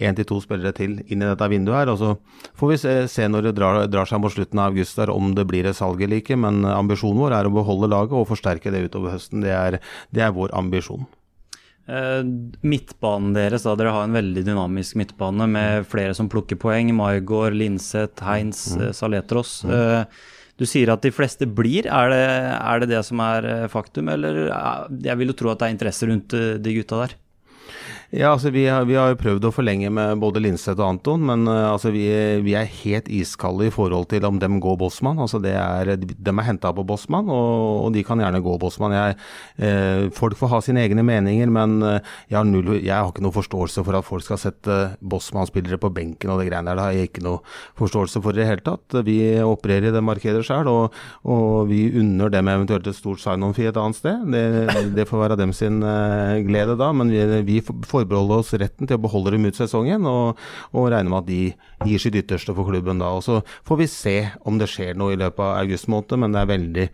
én 0.00 0.16
til 0.18 0.28
to 0.28 0.40
spillere 0.44 0.74
til 0.76 0.98
inn 1.06 1.22
i 1.22 1.28
dette 1.28 1.50
vinduet 1.52 1.82
her. 1.82 1.92
og 1.92 2.00
Så 2.00 2.14
får 2.60 2.74
vi 2.74 2.82
se, 2.84 2.98
se 3.12 3.28
når 3.28 3.50
det 3.50 3.56
drar, 3.60 3.82
drar, 3.92 4.08
seg 4.08 4.22
mot 4.24 4.32
slutten 4.32 4.62
av 4.62 4.72
august 4.72 5.00
der, 5.00 5.12
om 5.12 5.34
det 5.36 5.48
blir 5.50 5.68
et 5.68 5.78
salg 5.78 6.00
eller 6.00 6.22
ikke. 6.22 6.40
Men 6.40 6.64
ambisjonen 6.68 7.20
vår 7.22 7.40
er 7.40 7.50
å 7.50 7.56
beholde 7.60 7.92
laget 7.92 8.16
og 8.16 8.30
forsterke 8.32 8.72
det 8.72 8.86
utover 8.88 9.18
høsten. 9.18 9.44
Det 9.44 9.52
er, 9.52 9.82
det 10.14 10.24
er 10.24 10.36
vår 10.36 10.54
ambisjon. 10.56 11.04
Uh, 11.82 12.22
midtbanen 12.62 13.32
deres, 13.34 13.64
da, 13.66 13.74
dere 13.78 13.94
har 13.94 14.06
en 14.06 14.14
veldig 14.14 14.44
dynamisk 14.46 14.94
midtbane 15.00 15.48
med 15.50 15.88
flere 15.90 16.14
som 16.14 16.28
plukker 16.30 16.60
poeng. 16.62 16.92
Maigård, 16.94 17.56
Linseth, 17.58 18.22
Heinz, 18.26 18.68
mm. 18.76 18.84
uh, 18.84 18.92
Saletros. 18.94 19.56
Mm. 19.66 19.74
Uh, 19.74 20.38
du 20.60 20.68
sier 20.68 20.92
at 20.92 21.02
de 21.02 21.10
fleste 21.10 21.48
blir. 21.48 21.88
Er 21.90 22.12
det, 22.12 22.22
er 22.54 22.82
det, 22.82 22.92
det 22.92 23.02
som 23.08 23.20
er 23.24 23.48
faktum, 23.72 24.12
eller 24.12 24.44
jeg 25.02 25.18
vil 25.18 25.32
jo 25.32 25.36
tro 25.40 25.50
at 25.50 25.62
det 25.62 25.68
er 25.68 25.74
interesse 25.74 26.06
rundt 26.06 26.36
de 26.62 26.74
gutta 26.76 27.00
der? 27.02 27.16
Ja, 28.12 28.34
altså 28.34 28.50
vi 28.52 28.66
har, 28.68 28.84
vi 28.84 28.92
har 28.92 29.14
prøvd 29.16 29.46
å 29.48 29.50
forlenge 29.56 29.88
med 29.88 30.18
både 30.20 30.42
Linseth 30.44 30.76
og 30.76 30.84
Anton, 30.84 31.22
men 31.24 31.46
uh, 31.48 31.70
altså 31.70 31.88
vi, 31.94 32.02
vi, 32.44 32.52
er 32.60 32.68
helt 32.68 33.06
iskalde 33.08 33.70
i 33.70 33.72
forhold 33.72 34.10
til 34.10 34.26
om 34.28 34.36
dem 34.36 34.58
går 34.60 34.74
Bossmann. 34.82 35.16
Altså 35.24 35.38
det 35.40 35.54
er, 35.56 35.94
de 35.96 36.34
er 36.34 36.44
henta 36.44 36.74
på 36.76 36.84
Bossmann, 36.84 37.30
og, 37.32 37.86
og, 37.86 37.88
de 37.94 38.02
kan 38.04 38.20
gjerne 38.20 38.42
gå 38.44 38.58
Bossmann. 38.60 38.92
Jeg, 38.92 39.16
uh, 39.64 40.10
folk 40.12 40.36
får 40.36 40.52
ha 40.52 40.60
sine 40.66 40.82
egne 40.84 41.00
meninger, 41.08 41.48
men 41.56 41.78
uh, 41.80 41.94
jeg, 42.26 42.36
har 42.36 42.44
null, 42.50 42.68
jeg, 42.82 42.92
har 42.92 43.08
ikke 43.08 43.24
noe 43.24 43.36
forståelse 43.38 43.86
for 43.88 43.96
at 43.96 44.08
folk 44.10 44.26
skal 44.28 44.42
sette 44.42 44.76
Bossmann-spillere 45.00 45.80
på 45.80 45.92
benken 45.96 46.34
og 46.34 46.42
det 46.42 46.50
greiene 46.50 46.68
der. 46.68 46.82
Det 46.82 46.84
har 46.84 46.98
jeg 46.98 47.08
ikke 47.14 47.24
noe 47.24 47.40
forståelse 47.80 48.20
for 48.20 48.36
i 48.36 48.42
det 48.42 48.50
hele 48.50 48.66
tatt. 48.68 49.00
Vi 49.08 49.16
opererer 49.40 49.88
i 49.88 49.94
det 49.96 50.04
markedet 50.04 50.44
sjøl, 50.50 50.68
og, 50.68 51.00
og, 51.24 51.64
vi 51.72 51.86
unner 51.96 52.28
dem 52.36 52.52
eventuelt 52.58 52.92
et 52.92 53.00
stort 53.00 53.24
sign-on-fee 53.24 53.72
et 53.72 53.80
annet 53.80 54.02
sted. 54.02 54.28
Det, 54.36 54.44
det, 55.00 55.08
får 55.08 55.24
være 55.24 55.40
dem 55.40 55.56
sin 55.56 55.80
glede 56.44 56.76
da, 56.76 56.92
men 56.92 57.08
vi, 57.08 57.24
vi 57.48 57.60
får 57.64 58.01
forbeholde 58.02 58.40
oss 58.42 58.52
retten 58.58 58.88
til 58.88 58.98
å 58.98 59.02
beholde 59.02 59.34
dem 59.34 59.48
ut 59.48 59.58
sesongen, 59.58 60.06
og, 60.08 60.40
og 60.74 60.90
regne 60.92 61.12
med 61.12 61.22
at 61.22 61.30
de 61.30 61.88
gir 61.88 62.02
sitt 62.02 62.18
ytterste 62.18 62.54
for 62.56 62.68
klubben 62.68 63.02
da. 63.02 63.12
Og 63.16 63.24
Så 63.26 63.40
får 63.68 63.82
vi 63.82 63.90
se 63.90 64.16
om 64.48 64.58
det 64.60 64.70
skjer 64.72 64.98
noe 64.98 65.16
i 65.16 65.20
løpet 65.20 65.42
av 65.42 65.58
august 65.62 65.90
måned, 65.92 66.16
men 66.22 66.34
det 66.34 66.42
er 66.42 66.52
veldig, 66.52 66.88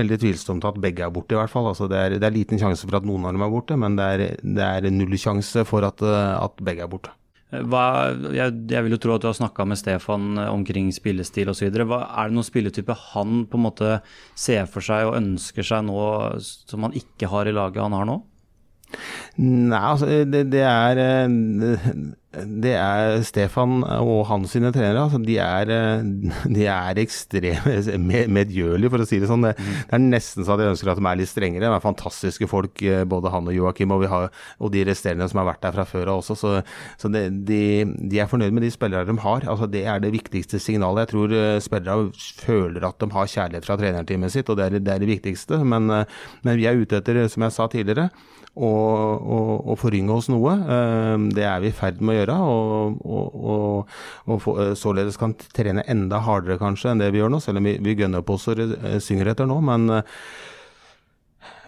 veldig 0.00 0.20
tvilsomt 0.24 0.66
at 0.68 0.82
begge 0.82 1.06
er 1.06 1.14
borte, 1.14 1.36
i 1.36 1.40
hvert 1.40 1.52
fall. 1.52 1.70
Altså 1.72 1.88
det, 1.90 2.00
er, 2.00 2.18
det, 2.18 2.26
er, 2.26 2.36
liten 2.36 2.60
sjanse 2.60 2.86
for 2.86 3.00
at 3.00 3.08
noen 3.08 3.26
av 3.26 3.36
dem 3.36 3.46
er 3.46 3.54
borte, 3.54 3.78
men 3.80 3.96
det 3.98 4.10
er, 4.16 4.26
det 4.42 4.68
er 4.68 4.92
null 4.94 5.16
sjanse 5.20 5.66
for 5.68 5.86
at, 5.86 6.04
at 6.04 6.62
begge 6.64 6.86
er 6.86 6.92
borte. 6.92 7.14
Hva, 7.50 8.14
jeg, 8.30 8.52
jeg, 8.70 8.82
vil 8.86 8.94
jo 8.94 8.98
tro 9.02 9.14
at 9.16 9.24
du 9.24 9.26
har 9.26 9.34
snakka 9.34 9.64
med 9.66 9.78
Stefan 9.80 10.38
omkring 10.38 10.92
spillestil 10.94 11.50
osv. 11.50 11.66
Er 11.66 11.82
det 11.82 12.36
noen 12.36 12.46
spilletype 12.46 12.94
han 13.10 13.42
på 13.50 13.58
en 13.58 13.64
måte 13.64 13.96
ser 14.38 14.70
for 14.70 14.86
seg 14.86 15.08
og 15.08 15.16
ønsker 15.18 15.66
seg 15.66 15.82
nå 15.88 15.98
som 16.38 16.86
han 16.86 16.94
ikke 16.94 17.30
har 17.32 17.50
i 17.50 17.56
laget 17.56 17.82
han 17.82 17.96
har 17.98 18.06
nå? 18.06 18.20
Nei, 19.40 19.80
altså 19.92 20.06
det, 20.06 20.44
det 20.52 20.62
er 20.66 21.00
eh, 21.04 21.28
det 22.30 22.76
er 22.78 23.24
Stefan 23.26 23.80
og 23.82 24.28
hans 24.28 24.52
sine 24.54 24.70
trenere. 24.70 25.02
Altså, 25.02 25.18
de, 25.18 25.34
er, 25.42 25.70
de 26.56 26.66
er 26.70 27.00
ekstreme 27.02 27.74
medgjørlige, 28.30 28.92
for 28.92 29.02
å 29.02 29.08
si 29.08 29.18
det 29.18 29.30
sånn. 29.30 29.48
Det, 29.48 29.56
det, 29.58 29.96
er 29.96 30.04
nesten 30.04 30.46
så 30.46 30.54
jeg 30.60 30.70
ønsker 30.76 30.92
at 30.92 31.00
de 31.00 31.08
er 31.10 31.18
litt 31.18 31.32
strengere. 31.32 31.66
De 31.66 31.74
er 31.74 31.82
fantastiske 31.82 32.46
folk, 32.50 32.84
eh, 32.86 33.02
både 33.10 33.34
han 33.34 33.50
og 33.50 33.56
Joakim, 33.56 33.96
og, 33.96 34.06
har, 34.12 34.30
og 34.62 34.70
de 34.74 34.86
resterende 34.86 35.26
som 35.30 35.42
har 35.42 35.50
vært 35.50 35.64
der 35.66 35.74
fra 35.74 35.88
før 35.90 36.14
av 36.14 36.22
også. 36.22 36.38
Så, 36.38 36.54
så 37.02 37.10
det, 37.10 37.26
de, 37.50 37.60
de, 37.98 38.22
er 38.22 38.30
fornøyd 38.30 38.54
med 38.54 38.66
de 38.68 38.72
spillere 38.76 39.10
de 39.10 39.18
har. 39.26 39.50
Altså, 39.50 39.66
det 39.70 39.82
er 39.90 40.02
det 40.04 40.14
viktigste 40.14 40.62
signalet. 40.62 41.08
Jeg 41.08 41.14
tror 41.16 41.36
spillerne 41.66 41.70
spillere 41.70 42.44
føler 42.46 42.86
at 42.86 43.02
de 43.02 43.10
har 43.14 43.30
kjærlighet 43.34 43.66
fra 43.66 43.80
trenerteamet 43.80 44.36
sitt, 44.36 44.50
og 44.50 44.60
det 44.60 44.68
er 44.68 44.78
det, 44.78 44.86
er 44.86 45.02
det 45.02 45.10
viktigste. 45.10 45.64
Men, 45.66 45.90
men 46.46 46.60
vi 46.60 46.70
er 46.70 46.78
ute 46.78 47.02
etter, 47.02 47.24
som 47.32 47.42
jeg 47.46 47.56
sa 47.58 47.66
tidligere, 47.70 48.10
å 48.58 49.76
forynge 49.78 50.12
oss 50.12 50.28
noe. 50.30 50.52
Eh, 50.58 51.26
det 51.36 51.44
er 51.46 51.60
vi 51.62 51.70
i 51.70 51.76
ferd 51.76 52.00
med 52.02 52.14
å 52.14 52.18
gjøre, 52.18 52.19
og, 52.28 53.00
og, 53.00 53.40
og, 53.40 53.88
og 54.26 54.42
for, 54.44 54.60
eh, 54.60 54.74
således 54.76 55.16
kan 55.16 55.32
trene 55.56 55.86
enda 55.88 56.20
hardere 56.26 56.58
kanskje 56.60 56.90
enn 56.92 57.00
det 57.00 57.12
vi 57.14 57.22
gjør 57.22 57.32
nå, 57.32 57.40
selv 57.40 57.62
om 57.62 57.64
vi, 57.64 57.78
vi 57.80 57.96
gønner 57.96 58.20
på 58.20 58.36
oss 58.36 58.48
og 58.52 58.60
synger 59.00 59.32
etter 59.32 59.48
nå. 59.48 59.60
Men 59.64 60.04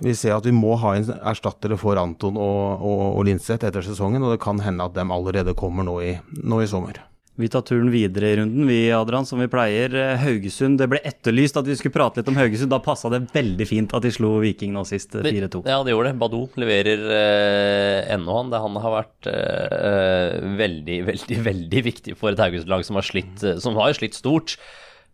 Vi 0.02 0.14
ser 0.18 0.35
at 0.35 0.47
vi 0.47 0.52
må 0.52 0.75
ha 0.82 0.97
en 0.97 1.09
erstattere 1.30 1.76
for 1.78 1.97
Anton 1.97 2.37
og, 2.37 2.82
og, 2.82 3.02
og 3.16 3.25
Linseth 3.25 3.64
etter 3.64 3.85
sesongen, 3.87 4.23
og 4.23 4.35
det 4.35 4.42
kan 4.42 4.59
hende 4.61 4.85
at 4.85 4.97
de 4.97 5.04
allerede 5.06 5.54
kommer 5.54 5.87
nå 5.87 6.00
i, 6.02 6.18
nå 6.42 6.61
i 6.61 6.66
sommer. 6.66 6.99
Vi 7.42 7.49
tar 7.50 7.64
turen 7.66 7.88
videre 7.90 8.28
i 8.30 8.37
runden, 8.38 8.66
vi 8.68 8.92
Adrian, 8.94 9.26
som 9.26 9.40
vi 9.42 9.49
pleier. 9.50 9.90
Eh, 9.99 10.20
Haugesund. 10.22 10.78
Det 10.78 10.87
ble 10.92 11.00
etterlyst 11.02 11.56
at 11.58 11.66
vi 11.66 11.75
skulle 11.75 11.94
prate 11.96 12.20
litt 12.20 12.28
om 12.30 12.37
Haugesund. 12.38 12.70
Da 12.70 12.78
passa 12.78 13.11
det 13.11 13.25
veldig 13.34 13.66
fint 13.66 13.94
at 13.99 14.04
de 14.04 14.12
slo 14.14 14.37
Viking 14.44 14.70
nå 14.76 14.84
sist, 14.87 15.16
4-2. 15.16 15.64
Ja, 15.66 15.80
det 15.82 15.90
gjorde 15.90 16.12
det. 16.12 16.20
Badou 16.20 16.44
leverer 16.62 17.02
eh, 17.16 18.12
ennå, 18.14 18.37
han. 18.37 18.52
Det 18.52 18.61
han 18.62 18.78
har 18.84 18.94
vært 18.94 19.30
eh, 19.32 20.38
veldig, 20.61 21.00
veldig, 21.11 21.38
veldig 21.49 21.84
viktig 21.88 22.14
for 22.20 22.30
et 22.30 22.42
Haugesund-lag 22.44 22.87
som 22.87 23.00
har 23.00 23.08
slitt, 23.11 23.46
som 23.64 23.78
har 23.80 23.99
slitt 23.99 24.14
stort. 24.14 24.54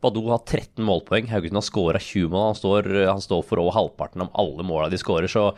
Badou 0.04 0.28
har 0.28 0.44
13 0.44 0.85
målpoeng. 0.85 1.30
Haugesund 1.32 1.62
har 1.62 1.68
skåra 1.70 2.02
20 2.12 2.28
mål. 2.35 2.50
Han 2.50 2.58
står, 2.61 2.90
han 3.08 3.25
står, 3.25 3.47
for 3.49 3.64
over 3.64 3.78
halvparten 3.78 4.26
av 4.26 4.35
alle 4.44 4.68
måla 4.68 4.90
de 4.92 5.00
skårer. 5.00 5.32
Så 5.32 5.54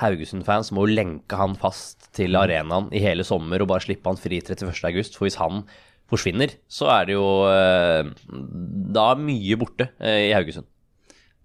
Haugesund-fans 0.00 0.72
må 0.72 0.86
jo 0.86 0.96
lenke 0.96 1.36
han 1.36 1.60
fast 1.60 2.08
til 2.16 2.40
arenaen 2.40 2.88
i 2.96 3.04
hele 3.04 3.24
sommer 3.24 3.60
og 3.60 3.68
bare 3.74 3.84
slippe 3.84 4.08
han 4.08 4.20
fri 4.20 4.40
31.8. 4.40 5.12
For 5.12 5.28
hvis 5.28 5.38
han 5.44 5.66
forsvinner, 6.10 6.54
så 6.70 6.88
er 6.92 7.08
det 7.08 7.16
jo 7.16 7.26
Da 7.46 9.06
da 9.06 9.12
mye 9.20 9.58
borte 9.60 9.90
eh, 9.98 10.30
i 10.30 10.34
Haugesund. 10.34 10.66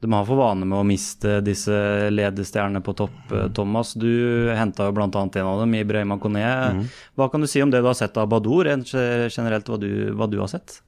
De 0.01 0.09
har 0.09 0.25
for 0.25 0.39
vane 0.39 0.65
med 0.65 0.79
å 0.79 0.85
miste 0.87 1.39
disse 1.45 1.73
ledestjernene 2.09 2.81
på 2.81 2.95
topp. 2.97 3.17
Eh, 3.29 3.49
Thomas, 3.53 3.93
du 3.93 4.49
henta 4.57 4.87
jo 4.87 4.95
bl.a. 4.97 5.09
en 5.09 5.49
av 5.51 5.59
dem, 5.61 5.75
Ibrahima 5.77 6.17
Kone. 6.21 6.45
Mm. 6.77 6.85
Hva 7.19 7.27
kan 7.29 7.43
du 7.43 7.49
si 7.49 7.61
om 7.61 7.73
det 7.73 7.83
du 7.83 7.89
har 7.89 7.97
sett 7.97 8.17
av 8.17 8.31
Badour, 8.31 8.69
generelt 8.69 9.69
hva 9.69 9.77
du, 9.81 9.91
hva 10.17 10.29
du 10.31 10.39
har 10.41 10.49
sett? 10.49 10.79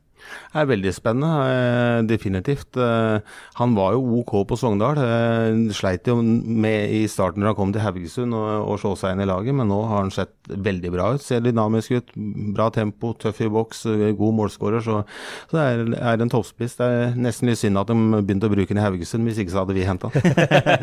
Er 0.53 0.69
veldig 0.69 0.93
spennende, 0.93 1.29
eh, 1.49 1.99
definitivt. 2.07 2.77
Eh, 2.77 3.19
han 3.59 3.75
var 3.75 3.93
jo 3.93 4.19
OK 4.21 4.47
på 4.47 4.57
Sogndal. 4.57 4.97
Eh, 4.97 5.73
sleit 5.73 6.07
jo 6.07 6.21
med 6.21 6.91
i 6.93 7.07
starten 7.07 7.41
når 7.41 7.53
han 7.53 7.55
kom 7.55 7.73
til 7.73 7.81
Haugesund 7.81 8.33
og, 8.37 8.69
og 8.69 8.79
så 8.81 8.93
seg 8.99 9.15
inn 9.15 9.23
i 9.25 9.29
laget, 9.29 9.55
men 9.55 9.67
nå 9.67 9.79
har 9.89 10.03
han 10.03 10.13
sett 10.13 10.33
veldig 10.47 10.93
bra 10.93 11.13
ut. 11.13 11.23
Ser 11.23 11.41
dynamisk 11.41 11.97
ut, 11.97 12.15
bra 12.53 12.69
tempo, 12.69 13.13
tøff 13.13 13.41
i 13.41 13.49
boks, 13.49 13.85
god 14.17 14.37
målskårer. 14.39 14.83
Så, 14.85 15.01
så, 15.49 15.57
det 15.57 15.65
er, 15.65 15.85
er 16.13 16.25
en 16.25 16.33
toppspiss. 16.33 16.77
Det 16.79 16.89
er 16.89 17.15
nesten 17.17 17.49
litt 17.49 17.61
synd 17.61 17.81
at 17.81 17.89
de 17.89 17.97
begynte 18.21 18.49
å 18.49 18.53
bruke 18.53 18.73
den 18.73 18.81
i 18.81 18.85
Haugesund, 18.85 19.25
hvis 19.27 19.41
ikke 19.41 19.55
så 19.55 19.63
hadde 19.63 19.77
vi 19.77 19.87
henta 19.87 20.11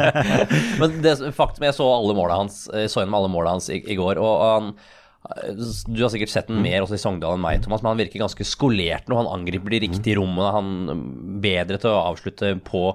men 0.80 0.97
det 1.04 1.12
faktum, 1.37 1.64
jeg 1.66 1.76
så 1.76 1.87
alle 1.92 2.14
måla 2.16 2.38
hans, 2.40 2.62
så 2.66 3.02
gjennom 3.02 3.18
alle 3.20 3.30
måla 3.32 3.54
hans 3.54 3.68
i, 3.73 3.78
i 3.90 3.97
går. 3.99 4.18
og 4.20 4.35
han 4.40 4.73
du 5.87 6.00
har 6.00 6.11
sikkert 6.12 6.33
sett 6.33 6.49
den 6.49 6.62
mer 6.65 6.81
også 6.83 6.97
i 6.97 7.00
Sogndal 7.00 7.37
enn 7.37 7.43
meg, 7.45 7.61
Thomas, 7.65 7.83
men 7.85 7.93
han 7.93 8.00
virker 8.00 8.23
ganske 8.23 8.47
skolert 8.49 9.11
nå. 9.11 9.19
han 9.21 9.29
angriper 9.29 9.75
de 9.75 9.83
riktige 9.85 10.17
rommene. 10.17 10.53
Han 10.55 11.03
bedre 11.45 11.77
til 11.81 11.93
å 11.93 12.07
avslutte 12.09 12.55
på, 12.65 12.87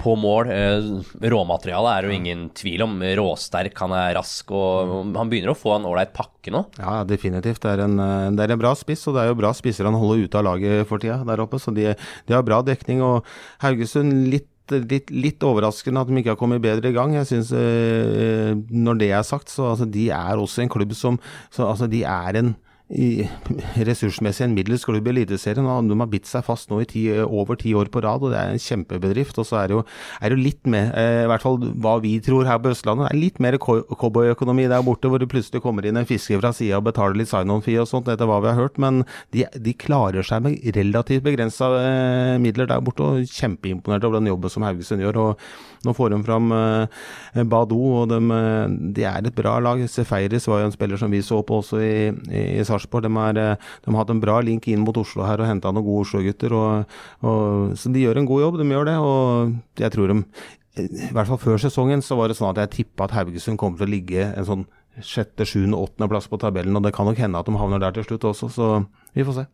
på 0.00 0.14
mål. 0.16 0.50
Eh, 0.54 0.88
råmaterialet 1.28 1.92
er 1.92 2.08
jo 2.08 2.16
ingen 2.16 2.48
tvil 2.56 2.86
om. 2.86 2.96
Råsterk, 3.20 3.76
han 3.84 3.94
er 3.98 4.16
rask, 4.16 4.48
og 4.48 5.12
han 5.18 5.30
begynner 5.30 5.52
å 5.52 5.58
få 5.60 5.76
en 5.76 5.86
ålreit 5.90 6.16
pakke 6.16 6.54
nå. 6.54 6.64
Ja, 6.80 7.02
definitivt. 7.08 7.60
Det 7.66 7.76
er, 7.76 7.84
en, 7.84 8.00
eh, 8.00 8.30
det 8.32 8.46
er, 8.48 8.56
en, 8.56 8.64
bra 8.64 8.72
spiss, 8.78 9.04
og 9.10 9.18
det 9.18 9.26
er 9.26 9.34
jo 9.34 9.40
bra 9.44 9.52
spisser 9.56 9.90
han 9.90 10.00
holder 10.00 10.24
ute 10.24 10.40
av 10.40 10.48
laget 10.48 10.88
for 10.88 11.04
tida 11.04 11.20
der 11.28 11.44
oppe. 11.44 11.60
Så 11.60 11.76
de, 11.76 11.92
de 11.92 12.38
har 12.38 12.48
bra 12.48 12.64
dekning. 12.64 13.04
Og 13.04 13.28
Haugesund 13.60 14.32
litt 14.32 14.48
litt, 14.72 15.10
litt, 15.10 15.44
overraskende 15.44 16.02
at 16.02 16.10
de 16.10 16.20
ikke 16.20 16.34
har 16.34 16.40
kommet 16.40 16.62
bedre 16.64 16.90
i 16.90 16.96
gang. 16.96 17.14
Jeg 17.14 17.26
synes, 17.26 17.52
eh, 17.52 18.54
Når 18.70 18.98
det 18.98 19.10
er 19.12 19.22
sagt, 19.22 19.50
så 19.50 19.70
altså, 19.72 19.84
de 19.84 20.08
er 20.10 20.36
også 20.36 20.62
en 20.62 20.68
klubb 20.68 20.92
som 20.94 21.18
så, 21.50 21.68
altså, 21.68 21.86
De 21.86 22.02
er 22.02 22.36
en 22.36 22.56
i, 22.88 23.26
ressursmessig 23.84 24.46
en 24.46 24.54
middels 24.56 24.86
klubb 24.88 25.08
i 25.08 25.12
Eliteserien. 25.12 25.66
De 25.88 25.98
har 26.00 26.10
bitt 26.10 26.28
seg 26.28 26.44
fast 26.46 26.70
nå 26.72 26.80
i 26.82 26.88
ti, 26.88 27.04
over 27.22 27.58
ti 27.60 27.74
år 27.76 27.90
på 27.92 28.02
rad, 28.04 28.24
og 28.24 28.32
det 28.32 28.40
er 28.40 28.54
en 28.54 28.62
kjempebedrift. 28.62 29.38
Og 29.40 29.48
så 29.48 29.60
er 29.60 29.68
det 29.68 29.76
jo, 29.76 29.84
litt 30.38 30.68
mer, 30.70 30.90
eh, 30.96 31.24
i 31.26 31.28
hvert 31.28 31.44
fall 31.44 31.58
hva 31.84 31.98
vi 32.04 32.14
tror 32.24 32.48
her 32.48 32.60
på 32.62 32.72
Østlandet, 32.72 33.08
det 33.08 33.16
er 33.16 33.20
litt 33.20 33.40
mer 33.44 33.58
cowboyøkonomi 33.60 34.68
der 34.72 34.84
borte, 34.86 35.10
hvor 35.10 35.20
det 35.20 35.30
plutselig 35.30 35.62
kommer 35.64 35.86
inn 35.86 36.00
en 36.00 36.08
fisker 36.08 36.40
fra 36.40 36.54
sida 36.56 36.80
og 36.80 36.88
betaler 36.88 37.18
litt 37.20 37.32
sign-on-fee 37.32 37.80
og 37.82 37.90
sånt, 37.90 38.08
etter 38.08 38.28
hva 38.28 38.40
vi 38.44 38.52
har 38.52 38.60
hørt. 38.60 38.80
Men 38.80 39.04
de, 39.36 39.44
de 39.52 39.76
klarer 39.76 40.26
seg 40.26 40.46
med 40.46 40.60
relativt 40.78 41.26
begrensa 41.26 41.70
eh, 41.82 42.36
midler 42.42 42.70
der 42.70 42.84
borte, 42.84 43.04
og 43.04 43.28
kjempeimponert 43.28 44.08
over 44.08 44.22
den 44.22 44.32
jobben 44.32 44.52
som 44.52 44.64
Haugesund 44.66 45.04
gjør. 45.04 45.20
og 45.26 45.48
nå 45.86 45.94
får 45.94 46.10
de 46.12 46.18
fram 46.26 46.52
eh, 46.54 47.42
Badou, 47.46 47.80
og 48.00 48.10
de, 48.10 48.18
eh, 48.34 48.76
de, 48.96 49.04
er 49.06 49.28
et 49.28 49.36
bra 49.36 49.56
lag. 49.62 49.82
Sefeiris 49.90 50.48
var 50.50 50.62
jo 50.62 50.68
en 50.70 50.74
spiller 50.74 51.00
som 51.00 51.12
vi 51.12 51.22
så 51.24 51.40
på 51.46 51.60
også 51.62 51.80
i, 51.82 51.94
i, 52.30 52.44
i 52.58 52.66
Sarpsborg. 52.66 53.06
De, 53.06 53.12
eh, 53.14 53.54
de, 53.84 53.90
har 53.92 54.00
hatt 54.02 54.14
en 54.14 54.22
bra 54.22 54.38
link 54.44 54.68
inn 54.70 54.82
mot 54.84 54.98
Oslo 54.98 55.26
her 55.28 55.42
og 55.42 55.50
henta 55.50 55.72
noen 55.72 55.86
gode 55.86 56.06
Oslo-gutter. 56.06 56.56
Så 57.78 57.92
de 57.94 58.04
gjør 58.04 58.20
en 58.20 58.28
god 58.28 58.44
jobb, 58.46 58.60
de 58.60 58.70
gjør 58.72 58.90
det. 58.90 58.96
Og 59.02 59.82
jeg 59.82 59.94
tror 59.94 60.14
de 60.14 60.22
i 60.78 61.10
hvert 61.10 61.26
fall 61.26 61.40
før 61.42 61.58
sesongen 61.58 62.02
så 62.04 62.14
var 62.18 62.30
det 62.30 62.38
sånn 62.38 62.52
at 62.52 62.60
jeg 62.62 62.74
tippa 62.76 63.08
at 63.08 63.16
Haugesund 63.16 63.58
kommer 63.58 63.80
til 63.80 63.88
å 63.88 63.94
ligge 63.96 64.28
en 64.28 64.46
sånn 64.46 64.66
sjette, 65.02 65.46
sjuende, 65.46 65.78
åttendeplass 65.78 66.28
på 66.30 66.40
tabellen. 66.42 66.76
Og 66.78 66.84
det 66.86 66.94
kan 66.94 67.06
nok 67.08 67.18
hende 67.22 67.40
at 67.40 67.48
de 67.48 67.58
havner 67.58 67.82
der 67.82 67.94
til 67.96 68.06
slutt 68.06 68.26
også, 68.32 68.50
så 68.54 68.68
vi 69.14 69.26
får 69.26 69.40
se. 69.40 69.48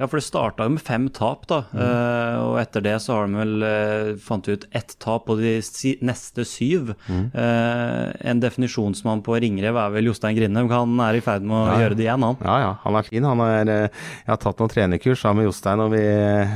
Ja, 0.00 0.06
for 0.08 0.16
det 0.16 0.24
starta 0.24 0.64
jo 0.64 0.72
med 0.72 0.80
fem 0.80 1.10
tap, 1.12 1.42
da. 1.50 1.58
Mm. 1.74 1.80
Uh, 1.80 2.36
og 2.46 2.54
etter 2.62 2.80
det 2.86 2.94
så 3.04 3.18
har 3.18 3.26
de 3.28 3.36
vel 3.36 3.64
uh, 3.66 4.12
fant 4.24 4.46
ut 4.48 4.62
ett 4.72 4.94
tap 5.02 5.26
på 5.28 5.34
de 5.36 5.58
si 5.66 5.92
neste 6.00 6.46
syv. 6.48 6.94
Mm. 7.04 7.26
Uh, 7.34 8.06
en 8.32 8.40
definisjonsmann 8.40 9.20
på 9.26 9.36
ringrev 9.44 9.76
er 9.76 9.92
vel 9.92 10.08
Jostein 10.08 10.38
Grindhaug. 10.38 10.72
Han 10.72 10.94
er 11.04 11.18
i 11.18 11.20
ferd 11.24 11.44
med 11.44 11.52
å 11.58 11.66
ja. 11.68 11.74
gjøre 11.82 11.98
det 11.98 12.06
igjen, 12.06 12.24
han. 12.24 12.38
Ja, 12.46 12.54
ja. 12.62 12.70
Han 12.86 12.96
er 12.96 13.08
fin. 13.10 13.26
Han 13.28 13.42
er, 13.44 13.72
jeg 13.90 14.30
har 14.30 14.40
tatt 14.40 14.62
noen 14.62 14.72
trenerkurs 14.72 15.20
sammen 15.20 15.42
med 15.42 15.50
Jostein, 15.50 15.82
og 15.84 15.92
vi, 15.92 16.00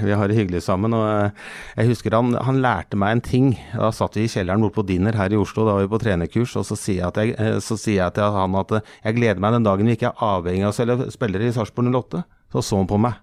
vi 0.06 0.16
har 0.16 0.32
det 0.32 0.38
hyggelig 0.38 0.62
sammen. 0.64 0.96
og 0.96 1.76
Jeg 1.76 1.90
husker 1.92 2.16
han, 2.16 2.32
han, 2.48 2.62
lærte 2.64 2.96
meg 2.96 3.18
en 3.18 3.24
ting. 3.28 3.52
Da 3.74 3.92
satt 3.92 4.16
vi 4.16 4.24
i 4.24 4.32
kjelleren 4.32 4.64
borte 4.64 4.78
på 4.78 4.86
Dinner 4.88 5.20
her 5.20 5.36
i 5.36 5.42
Oslo, 5.42 5.66
da 5.68 5.76
var 5.76 5.84
vi 5.84 5.92
på 5.92 6.00
trenerkurs, 6.00 6.56
og 6.62 6.64
så 6.70 6.80
sier 6.80 7.04
jeg, 7.04 7.36
jeg, 7.36 7.60
så 7.68 7.76
sier 7.76 8.06
jeg 8.06 8.16
til 8.16 8.40
han 8.40 8.56
at 8.62 8.78
jeg 8.80 9.18
gleder 9.20 9.44
meg 9.44 9.58
den 9.58 9.68
dagen 9.68 9.92
vi 9.92 9.98
ikke 9.98 10.14
er 10.14 10.26
avhengig 10.32 10.64
av 10.64 10.72
å 10.72 10.78
selge 10.80 11.12
spillere 11.12 11.52
i 11.52 11.52
Sarpsborg 11.52 11.92
08. 11.92 12.24
Så 12.54 12.62
så 12.64 12.80
han 12.80 12.88
på 12.88 13.02
meg. 13.02 13.20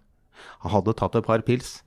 Han 0.65 0.75
hadde 0.75 0.97
tatt 0.97 1.17
et 1.19 1.27
par 1.27 1.43
pils. 1.47 1.79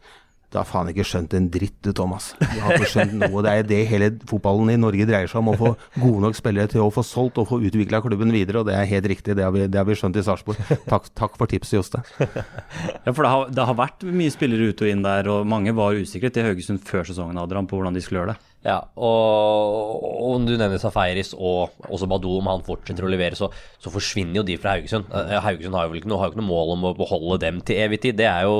Du 0.54 0.61
har 0.61 0.68
faen 0.68 0.87
ikke 0.87 1.02
skjønt 1.02 1.32
en 1.34 1.49
dritt 1.50 1.75
du, 1.82 1.88
Thomas. 1.99 2.28
Du 2.38 2.61
har 2.62 2.76
ikke 2.76 2.92
skjønt 2.92 3.16
noe. 3.18 3.40
Det 3.42 3.50
er 3.50 3.64
det 3.66 3.80
hele 3.90 4.12
fotballen 4.30 4.70
i 4.70 4.76
Norge 4.78 5.06
dreier 5.08 5.26
seg 5.26 5.40
om. 5.40 5.50
Å 5.50 5.58
få 5.58 5.73
gode 5.96 6.23
nok 6.23 6.38
spillere 6.38 6.70
til 6.70 6.84
å 6.84 6.92
få 6.94 7.02
solgt 7.02 7.40
og 7.42 7.49
få 7.50 7.58
utvikla 7.66 7.99
klubben 8.04 8.30
videre. 8.30 8.62
Og 8.62 8.68
det 8.68 8.76
er 8.78 8.87
helt 8.92 9.08
riktig, 9.11 9.34
det 9.34 9.42
har 9.42 9.50
vi, 9.56 9.64
det 9.66 9.80
har 9.80 9.88
vi 9.88 9.99
skjønt 9.99 10.20
i 10.20 10.23
Sarpsborg. 10.23 10.61
Takk, 10.87 11.11
takk, 11.18 11.34
for 11.40 11.50
tipset, 11.50 11.80
Joste. 11.80 12.04
Ja, 12.23 13.11
for 13.11 13.26
det 13.26 13.32
har, 13.32 13.50
det 13.50 13.66
har, 13.66 13.78
vært 13.82 14.06
mye 14.06 14.30
spillere 14.30 14.70
ut 14.70 14.87
og 14.87 14.92
inn 14.92 15.02
der, 15.02 15.26
og 15.34 15.50
mange 15.50 15.75
var 15.75 15.99
usikre 15.99 16.30
til 16.30 16.46
Haugesund 16.46 16.84
før 16.87 17.11
sesongen, 17.11 17.40
Adrian, 17.42 17.66
på 17.66 17.80
hvordan 17.80 17.99
de 17.99 18.04
skulle 18.04 18.23
gjøre 18.23 18.37
det. 18.37 18.53
Ja, 18.64 18.78
og, 18.97 20.04
og 20.25 20.47
du 20.49 20.54
nevner 20.56 20.80
Safaris 20.80 21.35
og 21.37 21.75
også 21.85 22.09
Badou, 22.09 22.38
om 22.40 22.49
han 22.49 22.64
fortsetter 22.64 23.04
å 23.04 23.11
levere, 23.12 23.37
så, 23.37 23.50
så 23.76 23.92
forsvinner 23.92 24.40
jo 24.40 24.47
de 24.49 24.56
fra 24.61 24.78
Haugesund. 24.78 25.11
Eh, 25.12 25.37
Haugesund 25.44 25.76
har 25.76 25.90
jo 25.90 25.99
ikke 26.00 26.09
noe, 26.09 26.21
har 26.23 26.30
jo 26.30 26.33
ikke 26.33 26.40
noe 26.40 26.49
mål 26.49 26.73
om 26.78 26.87
å 26.88 26.94
beholde 26.97 27.42
dem 27.44 27.61
til 27.61 27.83
evig 27.85 28.00
tid. 28.06 28.16
Det 28.23 28.28
er 28.30 28.49
jo 28.49 28.54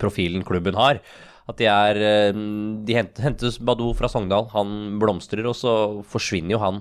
profilen 0.00 0.46
klubben 0.46 0.78
har. 0.80 1.02
At 1.46 1.60
de 1.60 1.68
er 1.70 2.00
eh, 2.02 2.40
De 2.88 2.96
hentes 2.96 3.60
Badou 3.60 3.92
fra 3.98 4.08
Sogndal, 4.10 4.48
han 4.56 4.96
blomstrer, 5.02 5.44
og 5.52 5.58
så 5.58 5.76
forsvinner 6.08 6.56
jo 6.56 6.62
han 6.64 6.80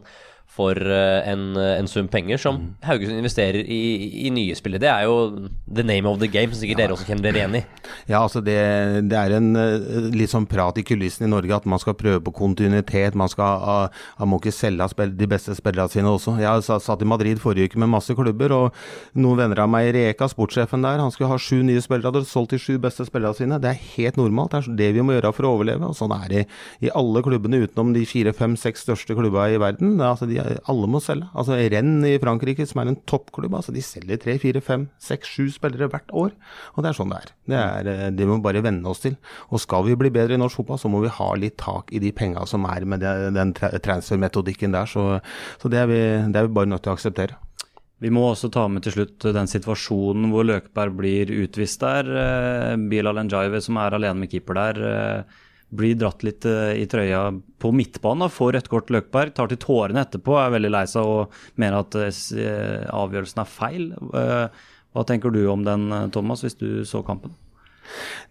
for 0.56 0.80
eh, 0.80 1.28
en, 1.32 1.58
en, 1.60 1.88
sum 1.92 2.08
penger 2.12 2.40
som 2.40 2.58
mm. 2.62 2.68
Haugesund 2.88 3.20
investerer 3.20 3.62
i, 3.62 3.82
i, 4.26 4.32
nye 4.34 4.56
spillere. 4.56 4.84
Det 4.86 4.92
er 4.92 5.06
jo 5.10 5.50
the 5.68 5.84
name 5.84 6.08
of 6.10 6.22
the 6.22 6.30
game, 6.32 6.54
som 6.54 6.62
sikkert 6.62 6.80
ja. 6.80 6.86
dere 6.86 6.96
også 6.96 7.10
kjenner 7.10 7.28
dere 7.28 7.42
igjen 7.42 7.58
i. 7.60 7.64
Ja, 8.08 8.22
altså 8.22 8.42
det, 8.46 8.58
det, 9.12 9.20
er 9.20 9.36
en 9.38 9.52
eh, 9.60 10.10
litt 10.16 10.32
sånn 10.32 10.48
prat 10.50 10.80
i 10.80 10.86
kulissen 10.88 11.28
i 11.28 11.32
Norge 11.32 11.56
at 11.58 11.68
man 11.70 11.82
skal 11.82 11.98
prøve 12.00 12.24
på 12.24 12.36
kontinuitet. 12.40 13.18
Man 13.20 13.32
skal 13.32 13.92
man 14.20 14.32
må 14.32 14.40
ikke 14.40 14.54
selge 14.56 15.08
de 15.16 15.28
beste 15.30 15.56
spillerne 15.58 15.92
sine 15.92 16.12
også. 16.12 16.38
Jeg 16.42 16.64
satt 16.66 17.04
i 17.04 17.10
Madrid 17.10 17.42
forrige 17.44 17.72
uke 17.72 17.82
med 17.82 17.92
masse 17.92 18.16
klubber, 18.16 18.54
og 18.56 19.20
noen 19.20 19.42
venner 19.44 19.64
av 19.66 19.72
meg, 19.72 19.92
Reka, 19.96 20.30
sportssjefen 20.32 20.86
der, 20.86 21.02
han 21.04 21.12
skulle 21.14 21.32
ha 21.34 21.40
sju 21.42 21.62
nye 21.66 21.84
spillere, 21.84 22.14
hadde 22.14 22.30
solgt 22.30 22.56
de 22.56 22.62
sju 22.62 22.78
beste 22.82 23.08
spillerne 23.08 23.38
sine. 23.38 23.60
Det 23.62 23.72
er 23.72 23.84
helt 23.96 24.20
normalt. 24.20 24.56
Det 24.56 24.72
er 24.72 24.80
det 24.80 24.92
vi 24.98 25.06
må 25.06 25.18
gjøre 25.18 25.34
for 25.36 25.48
å 25.48 25.54
overleve. 25.58 25.92
og 25.92 25.98
Sånn 25.98 26.16
er 26.16 26.28
det 26.32 26.46
i 26.86 26.92
alle 26.96 27.24
klubbene 27.26 27.64
utenom 27.66 27.94
de 27.96 28.06
fire, 28.10 28.34
fem, 28.36 28.56
seks 28.60 28.86
største 28.88 29.18
klubbene 29.18 29.56
i 29.56 29.62
verden. 29.62 29.98
Altså 30.00 30.30
de 30.30 30.40
alle 30.72 30.90
må 30.92 31.02
selge. 31.04 31.28
Altså 31.38 31.58
Renn 31.72 32.00
i 32.08 32.16
Frankrike, 32.22 32.66
som 32.70 32.82
er 32.82 32.92
en 32.92 33.00
toppklubb, 33.10 33.56
altså 33.58 33.74
de 33.76 33.84
selger 33.86 34.20
tre, 34.22 34.38
fire, 34.42 34.62
fem, 34.64 34.88
seks, 35.02 35.32
sju 35.36 35.50
spillere 35.54 35.90
hvert 35.92 36.14
år. 36.16 36.34
Og 36.76 36.84
det 36.84 36.92
er 36.92 37.00
sånn 37.00 37.14
det 37.14 37.22
er. 37.22 37.34
Det, 37.46 37.62
er, 37.62 37.92
eh, 37.94 38.12
det 38.16 38.28
må 38.30 38.40
vi 38.40 38.48
bare 38.48 38.66
venne 38.66 38.92
oss 38.92 39.04
til. 39.06 39.18
Og 39.52 39.64
skal 39.64 39.88
vi 39.88 39.98
bli 40.00 40.14
bedre 40.14 40.38
i 40.38 40.42
norsk 40.42 40.62
fotball, 40.62 40.82
så 40.82 40.92
må 40.92 41.04
vi 41.06 41.14
ha 41.16 41.32
litt 41.40 41.58
tak 41.62 41.94
i 41.96 42.02
de 42.04 42.14
penga 42.16 42.46
som 42.50 42.68
er 42.70 42.88
med 42.90 43.04
den 43.06 43.56
transfermetodikken 43.56 44.76
der. 44.76 44.90
Så, 44.90 45.08
så 45.62 45.72
det, 45.72 45.82
er 45.82 45.92
vi, 45.92 46.02
det 46.32 46.42
er 46.42 46.50
vi 46.50 46.58
bare 46.60 46.72
nødt 46.72 46.86
til 46.86 46.94
å 46.94 47.00
akseptere. 47.00 47.40
Vi 48.04 48.12
må 48.12 48.26
også 48.28 48.50
ta 48.52 48.66
med 48.68 48.84
til 48.84 48.98
slutt 48.98 49.24
den 49.34 49.48
situasjonen 49.48 50.28
hvor 50.34 50.44
Løkberg 50.46 50.98
blir 51.00 51.32
utvist 51.32 51.82
der. 51.82 52.10
Eh, 52.12 52.76
Bilal 52.92 53.22
Njaive, 53.24 53.62
som 53.64 53.80
er 53.80 53.96
alene 53.96 54.26
med 54.26 54.32
keeper 54.34 54.60
der 54.60 54.82
eh, 54.90 55.42
blir 55.78 55.98
dratt 56.00 56.26
litt 56.26 56.48
uh, 56.50 56.74
i 56.76 56.86
trøya 56.90 57.28
på 57.62 57.72
midtbanen. 57.76 58.32
Får 58.32 58.56
rødt 58.58 58.72
kort 58.72 58.94
Løkberg, 58.94 59.36
tar 59.38 59.52
til 59.52 59.62
tårene 59.62 60.06
etterpå, 60.06 60.38
er 60.42 60.54
veldig 60.56 60.74
lei 60.74 60.86
seg 60.90 61.16
og 61.16 61.36
mener 61.62 61.84
at 61.84 62.00
uh, 62.00 62.86
avgjørelsen 63.04 63.44
er 63.44 63.52
feil. 63.52 63.90
Hva 64.96 65.04
tenker 65.08 65.34
du 65.36 65.44
om 65.52 65.66
den, 65.68 65.90
Thomas, 66.16 66.46
hvis 66.46 66.56
du 66.60 66.86
så 66.88 67.04
kampen? 67.04 67.36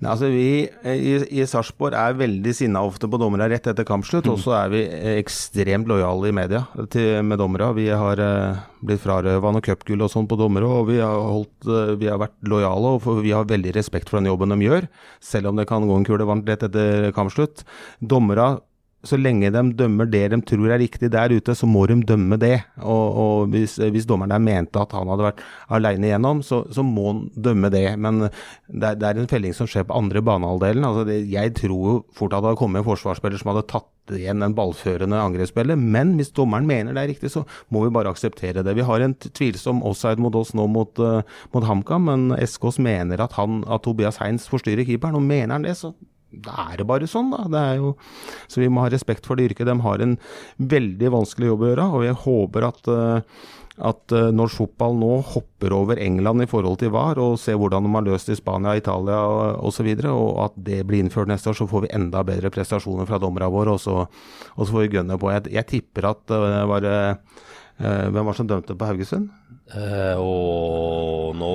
Nei, 0.02 0.10
altså 0.10 0.28
vi 0.32 0.46
i, 0.66 1.14
i 1.38 1.46
Sarpsborg 1.48 1.96
er 1.98 2.18
veldig 2.18 2.54
sinna 2.56 2.82
ofte 2.86 3.08
på 3.10 3.20
dommere 3.20 3.48
rett 3.52 3.68
etter 3.70 3.86
kampslutt, 3.88 4.28
og 4.30 4.40
så 4.42 4.56
er 4.58 4.72
vi 4.72 4.82
ekstremt 5.14 5.88
lojale 5.90 6.30
i 6.30 6.36
media 6.36 6.64
til, 6.92 7.22
med 7.26 7.40
dommere. 7.40 7.70
Vi 7.78 7.88
har 7.90 8.20
eh, 8.22 8.60
blitt 8.84 9.02
frarøva 9.04 9.54
noe 9.54 9.64
cupgull 9.64 10.04
og 10.04 10.12
sånn 10.12 10.28
på 10.30 10.38
dommere, 10.40 10.68
og 10.68 10.90
vi 10.90 11.00
har, 11.00 11.14
holdt, 11.14 11.54
uh, 11.70 11.94
vi 12.00 12.10
har 12.10 12.20
vært 12.20 12.36
lojale 12.50 12.94
og 12.98 13.24
vi 13.24 13.34
har 13.34 13.48
veldig 13.48 13.74
respekt 13.76 14.10
for 14.10 14.20
den 14.20 14.30
jobben 14.32 14.54
de 14.54 14.60
gjør, 14.66 14.88
selv 15.24 15.50
om 15.50 15.60
det 15.60 15.68
kan 15.70 15.86
gå 15.88 15.98
en 15.98 16.06
kule 16.06 16.28
varmt 16.28 16.48
rett 16.50 16.66
etter 16.68 17.10
kampslutt. 17.16 17.64
Dommere 18.00 18.56
så 19.04 19.18
lenge 19.20 19.50
de 19.52 19.62
dømmer 19.76 20.08
det 20.10 20.24
de 20.32 20.40
tror 20.48 20.72
er 20.74 20.80
riktig 20.82 21.10
der 21.12 21.32
ute, 21.32 21.54
så 21.56 21.68
må 21.68 21.84
de 21.90 21.98
dømme 22.06 22.38
det. 22.40 22.56
Og, 22.80 23.18
og 23.24 23.54
hvis, 23.54 23.76
hvis, 23.78 24.06
dommeren 24.08 24.32
der 24.34 24.42
mente 24.42 24.80
at 24.80 24.94
han 24.96 25.10
hadde 25.12 25.26
vært 25.28 25.42
alene 25.72 26.08
igjennom, 26.08 26.42
så, 26.46 26.62
så, 26.74 26.84
må 26.84 27.06
han 27.10 27.24
dømme 27.36 27.70
det. 27.72 27.86
Men 28.00 28.26
det 28.26 28.94
det 29.00 29.08
er, 29.08 29.20
en 29.20 29.30
felling 29.30 29.54
som 29.56 29.68
skjer 29.70 29.86
på 29.88 29.96
andre 29.96 30.22
banehalvdelen. 30.24 30.86
Altså 30.86 31.18
jeg 31.20 31.54
tror 31.58 31.90
jo 31.90 31.98
fort 32.16 32.32
at 32.32 32.40
det 32.42 32.50
hadde 32.50 32.60
kommet 32.60 32.82
en 32.82 32.88
forsvarsspiller 32.88 33.40
som 33.40 33.52
hadde 33.52 33.66
tatt 33.72 33.90
igjen 34.14 34.42
den 34.44 34.56
ballførende 34.56 35.20
angrepsspillet. 35.20 35.80
Men 35.80 36.14
hvis 36.18 36.32
dommeren 36.36 36.68
mener 36.68 36.96
det 36.96 37.04
er 37.04 37.12
riktig, 37.14 37.32
så 37.32 37.44
må 37.72 37.84
vi 37.84 37.92
bare 37.94 38.12
akseptere 38.12 38.64
det. 38.64 38.76
Vi 38.76 38.86
har 38.88 39.04
en 39.04 39.16
tvilsom 39.24 39.84
offside 39.86 40.20
mot 40.22 40.34
oss 40.36 40.52
nå 40.56 40.66
mot, 40.70 41.00
uh, 41.00 41.22
mot 41.54 41.64
HamKam, 41.64 42.10
men 42.10 42.26
Eskås 42.36 42.80
mener 42.82 43.22
at, 43.24 43.36
han, 43.38 43.62
at 43.68 43.84
Tobias 43.86 44.20
Heins 44.22 44.48
forstyrrer 44.50 44.86
keeperen. 44.88 45.16
Og 45.16 45.24
mener 45.24 45.56
han 45.56 45.68
det, 45.68 45.76
så 45.80 45.94
da 46.44 46.68
er 46.70 46.80
det 46.80 46.86
bare 46.88 47.08
sånn, 47.10 47.32
da. 47.34 47.44
Det 47.50 47.64
er 47.72 47.82
jo, 47.82 47.94
så 48.50 48.62
vi 48.62 48.70
må 48.72 48.84
ha 48.84 48.92
respekt 48.92 49.26
for 49.28 49.38
det 49.38 49.50
yrket. 49.50 49.68
De 49.68 49.76
har 49.84 50.04
en 50.04 50.16
veldig 50.58 51.12
vanskelig 51.14 51.52
jobb 51.52 51.64
å 51.64 51.68
gjøre, 51.70 51.90
og 51.98 52.06
jeg 52.06 52.18
håper 52.24 52.66
at, 52.68 52.90
eh, 52.92 53.44
at 53.90 54.14
eh, 54.14 54.30
norsk 54.34 54.60
fotball 54.62 54.98
nå 55.00 55.12
hopper 55.34 55.76
over 55.76 56.00
England 56.02 56.44
i 56.44 56.48
forhold 56.50 56.80
til 56.82 56.92
VAR, 56.94 57.20
og 57.22 57.38
ser 57.42 57.58
hvordan 57.60 57.86
de 57.86 57.94
har 57.96 58.06
løst 58.08 58.30
det 58.30 58.38
i 58.38 58.42
Spania, 58.42 58.76
Italia 58.80 59.20
osv., 59.58 59.90
og, 59.94 60.04
og, 60.10 60.28
og 60.28 60.44
at 60.48 60.60
det 60.70 60.82
blir 60.88 61.04
innført 61.04 61.30
neste 61.30 61.52
år. 61.52 61.58
Så 61.60 61.70
får 61.70 61.86
vi 61.86 61.94
enda 61.96 62.24
bedre 62.26 62.52
prestasjoner 62.54 63.08
fra 63.10 63.20
dommerne 63.22 63.50
våre, 63.54 63.76
og 63.76 63.82
så, 63.82 64.04
og 64.54 64.62
så 64.62 64.70
får 64.70 64.86
vi 64.86 64.94
gønne 64.98 65.18
på. 65.20 65.32
Jeg, 65.34 65.50
jeg 65.58 65.70
tipper 65.76 66.12
at 66.14 66.24
det 66.30 66.68
var 66.70 66.92
Hvem 67.74 68.20
var 68.20 68.28
det 68.28 68.38
som 68.38 68.46
dømte 68.46 68.76
på 68.78 68.86
Haugesund? 68.86 69.32
Uh, 69.64 70.20
og 70.20 71.38
nå 71.40 71.50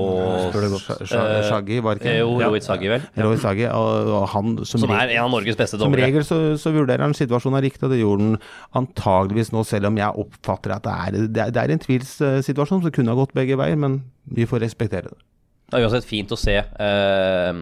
Shaggy, 1.05 1.77
var 1.85 1.99
ikke 1.99 2.15
Jo, 2.17 2.31
Rohit 2.41 2.65
Shaggy, 2.65 2.89
vel. 2.89 3.03
Rohit 3.21 3.43
Shaggy, 3.43 3.67
og, 3.69 4.09
og 4.17 4.23
han 4.31 4.55
som, 4.63 4.81
som, 4.81 4.93
er 4.97 5.13
en 5.13 5.27
av 5.27 5.29
Norges 5.35 5.59
beste 5.59 5.77
dommere. 5.77 6.01
Som 6.01 6.07
regel 6.07 6.25
så, 6.25 6.39
så 6.57 6.73
vurderer 6.73 7.05
han 7.05 7.13
situasjonen 7.13 7.61
riktig, 7.61 7.83
og 7.85 7.93
det 7.93 8.01
gjorde 8.01 8.25
han 8.25 8.39
antageligvis 8.81 9.53
nå, 9.53 9.61
selv 9.67 9.91
om 9.91 10.01
jeg 10.01 10.25
oppfatter 10.25 10.73
at 10.79 10.87
det 10.87 10.95
er, 10.95 11.19
det 11.29 11.43
er, 11.45 11.53
det 11.53 11.61
er 11.61 11.75
en 11.75 11.83
tvilssituasjon 11.85 12.81
som 12.87 12.95
kunne 12.95 13.13
ha 13.13 13.21
gått 13.21 13.37
begge 13.37 13.59
veier, 13.61 13.77
men 13.77 14.01
vi 14.25 14.49
får 14.49 14.65
respektere 14.65 15.13
det. 15.13 15.21
Det 15.69 15.77
er 15.77 15.85
uansett 15.85 16.07
fint 16.09 16.31
å 16.33 16.37
se. 16.39 16.55
Eh, 16.57 17.59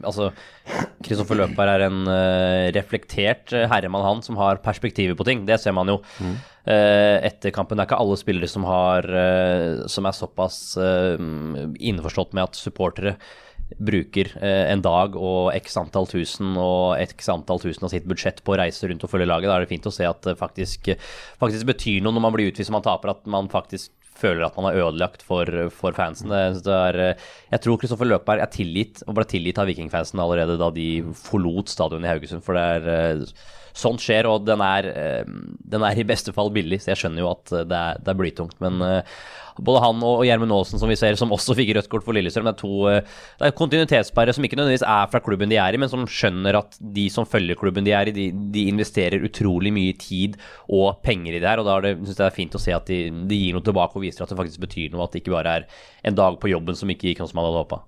altså, 0.00 0.30
Kristoffer 1.04 1.36
Løkberg 1.36 1.74
er 1.74 1.84
en 1.90 2.00
eh, 2.08 2.70
reflektert 2.72 3.52
herremann, 3.52 4.06
han, 4.06 4.24
som 4.24 4.40
har 4.40 4.62
perspektiver 4.64 5.18
på 5.18 5.28
ting. 5.28 5.44
Det 5.44 5.60
ser 5.60 5.76
man 5.76 5.92
jo 5.92 5.98
mm. 6.00 6.32
Eh, 6.64 7.18
etter 7.26 7.54
kampen. 7.54 7.78
Det 7.78 7.84
er 7.84 7.90
ikke 7.90 8.00
alle 8.02 8.18
spillere 8.20 8.50
som, 8.50 8.66
har, 8.68 9.06
eh, 9.06 9.84
som 9.90 10.08
er 10.08 10.16
såpass 10.16 10.58
eh, 10.80 11.22
innforstått 11.90 12.34
med 12.36 12.48
at 12.48 12.60
supportere 12.60 13.16
bruker 13.70 14.32
en 14.42 14.80
dag 14.82 15.14
og 15.14 15.52
x 15.54 15.76
antall 15.78 16.08
tusen 16.10 16.56
og 16.58 16.98
x 17.04 17.28
antall 17.30 17.60
tusen 17.62 17.84
av 17.86 17.92
sitt 17.92 18.08
budsjett 18.10 18.40
på 18.42 18.56
å 18.56 18.58
reise 18.58 18.88
rundt 18.90 19.04
og 19.06 19.12
følge 19.12 19.28
laget. 19.30 19.46
Da 19.46 19.60
er 19.60 19.62
det 19.62 19.70
fint 19.70 19.86
å 19.86 19.92
se 19.94 20.08
at 20.08 20.18
det 20.26 20.34
faktisk, 20.40 20.90
faktisk 21.38 21.68
betyr 21.68 22.02
noe 22.02 22.16
når 22.16 22.24
man 22.24 22.34
blir 22.34 22.50
utvist 22.50 22.72
og 22.72 22.80
man 22.80 22.86
taper, 22.88 23.12
at 23.14 23.30
man 23.30 23.46
faktisk 23.52 23.94
føler 24.18 24.46
at 24.46 24.56
man 24.58 24.68
har 24.68 24.80
ødelagt 24.82 25.22
for, 25.26 25.48
for 25.74 25.96
fansen. 25.96 26.32
Er, 26.32 27.00
jeg 27.50 27.62
tror 27.64 27.78
Kristoffer 27.80 28.08
Løkberg 28.08 28.42
er 28.42 28.52
tilgitt, 28.52 29.04
og 29.06 29.16
ble 29.18 29.26
tilgitt 29.30 29.60
av 29.60 29.70
vikingfansen 29.70 30.20
allerede 30.22 30.58
da 30.60 30.70
de 30.74 30.90
forlot 31.16 31.72
stadionet 31.72 32.08
i 32.08 32.12
Haugesund. 32.14 32.44
For 32.46 32.58
det 32.58 32.66
er 33.00 33.24
sånt 33.80 34.02
skjer, 34.02 34.28
og 34.28 34.44
den 34.48 34.62
er, 34.66 34.90
den 35.24 35.86
er, 35.86 35.96
i 35.96 36.06
beste 36.06 36.34
fall 36.36 36.50
billig, 36.52 36.82
så 36.82 36.92
jeg 36.92 37.04
skjønner 37.04 37.24
jo 37.24 37.30
at 37.32 37.52
det 37.70 37.78
er, 37.78 38.00
det 38.02 38.12
er 38.12 38.18
blytungt. 38.18 38.58
Men 38.64 38.82
både 39.66 39.82
han 39.84 40.02
og 40.06 40.24
Gjermund 40.26 40.54
Aasen, 40.56 40.80
som 40.82 40.90
vi 40.90 40.98
ser, 40.98 41.16
som 41.20 41.32
også 41.34 41.56
fikk 41.58 41.74
rødt 41.76 41.90
kort 41.92 42.06
for 42.06 42.16
Lillestrøm. 42.16 42.48
Det 42.48 42.54
er 42.54 42.60
to 42.60 42.72
det 42.90 43.48
er 43.48 43.56
kontinuitetsbærere 43.56 44.34
som 44.36 44.46
ikke 44.46 44.58
nødvendigvis 44.58 44.86
er 44.86 45.10
fra 45.12 45.22
klubben 45.24 45.52
de 45.52 45.58
er 45.60 45.76
i, 45.76 45.80
men 45.80 45.92
som 45.92 46.06
skjønner 46.08 46.60
at 46.60 46.78
de 46.80 47.06
som 47.12 47.28
følger 47.28 47.58
klubben 47.60 47.86
de 47.86 47.94
er 47.96 48.10
i, 48.10 48.16
de, 48.16 48.28
de 48.54 48.66
investerer 48.72 49.24
utrolig 49.26 49.72
mye 49.74 49.96
tid 50.00 50.38
og 50.68 51.00
penger 51.06 51.36
i 51.36 51.42
det 51.42 51.48
her. 51.48 51.62
Og 51.62 51.68
da 51.68 51.78
er 51.78 51.88
det, 51.88 51.94
synes 52.04 52.20
det 52.20 52.28
er 52.28 52.36
fint 52.36 52.56
å 52.56 52.62
se 52.62 52.76
at 52.76 52.90
de, 52.90 53.02
de, 53.30 53.40
gir 53.40 53.56
noe 53.56 53.66
tilbake 53.66 53.98
og 53.98 54.06
viser 54.06 54.24
at 54.24 54.32
det 54.32 54.38
faktisk 54.40 54.64
betyr 54.66 54.94
noe. 54.94 55.06
At 55.06 55.14
det 55.14 55.24
ikke 55.24 55.36
bare 55.36 55.58
er 55.60 55.68
en 56.06 56.18
dag 56.18 56.40
på 56.40 56.52
jobben 56.52 56.78
som 56.78 56.92
ikke 56.92 57.10
gikk 57.10 57.24
sånn 57.24 57.32
som 57.32 57.40
man 57.40 57.50
hadde 57.50 57.64
håpa. 57.64 57.84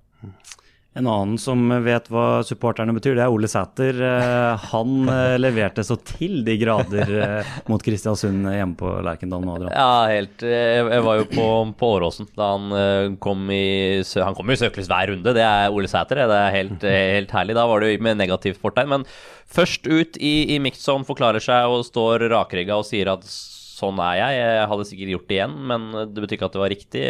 En 0.93 1.07
annen 1.09 1.39
som 1.41 1.71
vet 1.87 2.09
hva 2.13 2.43
supporterne 2.45 2.93
betyr, 2.93 3.15
det 3.17 3.23
er 3.25 3.33
Ole 3.33 3.49
Sæter. 3.49 3.97
Eh, 3.97 4.65
han 4.75 5.09
eh, 5.09 5.39
leverte 5.41 5.81
så 5.89 5.97
til 5.97 6.43
de 6.45 6.59
grader 6.61 7.13
eh, 7.17 7.55
mot 7.73 7.81
Kristiansund 7.81 8.45
hjemme 8.53 8.77
på 8.77 8.91
Lerkendal 9.07 9.47
nå. 9.47 9.55
Ja, 9.71 10.05
helt. 10.11 10.45
Jeg 10.45 11.07
var 11.07 11.23
jo 11.23 11.31
på, 11.31 11.47
på 11.81 11.91
Åråsen 11.97 12.29
da 12.37 12.51
han 12.53 13.17
kom 13.25 13.49
i 13.53 14.03
Han 14.21 14.37
kom 14.37 14.53
i 14.53 14.59
søkelys 14.61 14.91
hver 14.93 15.15
runde, 15.15 15.33
det 15.33 15.47
er 15.47 15.73
Ole 15.73 15.89
Sæter. 15.89 16.27
Det 16.29 16.43
er 16.43 16.57
helt, 16.59 16.85
helt, 16.85 17.33
herlig. 17.41 17.57
Da 17.57 17.65
var 17.71 17.81
det 17.81 17.95
jo 17.95 18.05
med 18.05 18.21
negativt 18.21 18.61
fortegn. 18.61 18.93
Men 18.93 19.09
først 19.49 19.89
ut 19.89 20.21
i, 20.21 20.35
i 20.53 20.61
mixzone, 20.61 21.09
forklarer 21.09 21.41
seg 21.41 21.73
og 21.73 21.89
står 21.89 22.29
rakrygga 22.35 22.77
og 22.77 22.89
sier 22.91 23.15
at 23.17 23.25
sånn 23.25 23.97
er 24.13 24.21
jeg. 24.21 24.41
Jeg 24.45 24.71
hadde 24.75 24.91
sikkert 24.93 25.17
gjort 25.17 25.29
det 25.33 25.41
igjen, 25.41 25.61
men 25.73 25.93
det 26.13 26.21
betyr 26.21 26.37
ikke 26.37 26.53
at 26.53 26.59
det 26.59 26.67
var 26.67 26.77
riktig. 26.77 27.07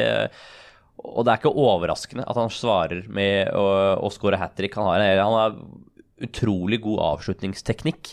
Og 1.00 1.24
det 1.24 1.33
er 1.33 1.40
ikke 1.40 1.57
overraskende 1.64 2.26
at 2.28 2.38
han 2.38 2.52
svarer 2.52 3.07
med 3.11 3.50
å, 3.57 3.64
å 4.05 4.11
score 4.12 4.38
hat 4.40 4.55
trick. 4.59 4.76
Han, 4.78 5.00
han, 5.00 5.38
har 5.38 5.57
utrolig 6.22 6.78
god 6.85 7.00
avslutningsteknikk. 7.09 8.12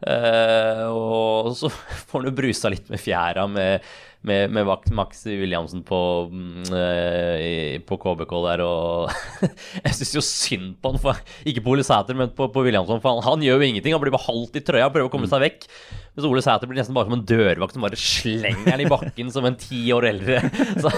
Uh, 0.00 0.86
og 0.88 1.50
så 1.58 1.68
får 2.08 2.22
han 2.22 2.30
jo 2.30 2.36
brusa 2.36 2.70
litt 2.72 2.86
med 2.92 3.02
fjæra 3.02 3.44
med, 3.50 3.88
med, 4.26 4.52
med 4.52 4.68
Max 4.92 5.24
Williamsen 5.26 5.82
på, 5.86 6.00
uh, 6.28 7.76
på 7.88 8.00
KBK 8.02 8.34
der. 8.46 8.62
Og 8.64 9.12
jeg 9.84 9.96
syns 9.96 10.14
jo 10.18 10.24
synd 10.24 10.74
på 10.80 10.92
han, 10.92 11.00
for, 11.00 11.22
ikke 11.48 11.64
på 11.64 11.74
Ole 11.74 11.86
Sæter, 11.86 12.18
men 12.18 12.32
på, 12.36 12.50
på 12.52 12.66
Williamson. 12.66 13.00
For 13.00 13.16
han, 13.16 13.24
han, 13.26 13.46
gjør 13.46 13.60
jo 13.60 13.70
ingenting. 13.70 13.96
Han 13.96 14.02
blir 14.04 14.14
beholdt 14.14 14.60
i 14.60 14.64
trøya, 14.64 14.90
prøver 14.92 15.08
å 15.08 15.12
komme 15.12 15.30
seg 15.30 15.44
vekk. 15.46 15.68
Mens 16.10 16.26
Ole 16.26 16.42
Sæter 16.42 16.68
blir 16.68 16.80
nesten 16.80 16.96
bare 16.96 17.06
som 17.06 17.14
en 17.16 17.26
dørvakt 17.26 17.76
som 17.76 17.84
bare 17.84 17.98
slenger 17.98 18.66
den 18.66 18.82
i 18.82 18.88
bakken 18.90 19.30
som 19.32 19.46
en 19.46 19.56
ti 19.58 19.84
år 19.94 20.08
eldre. 20.10 20.40
Så 20.82 20.90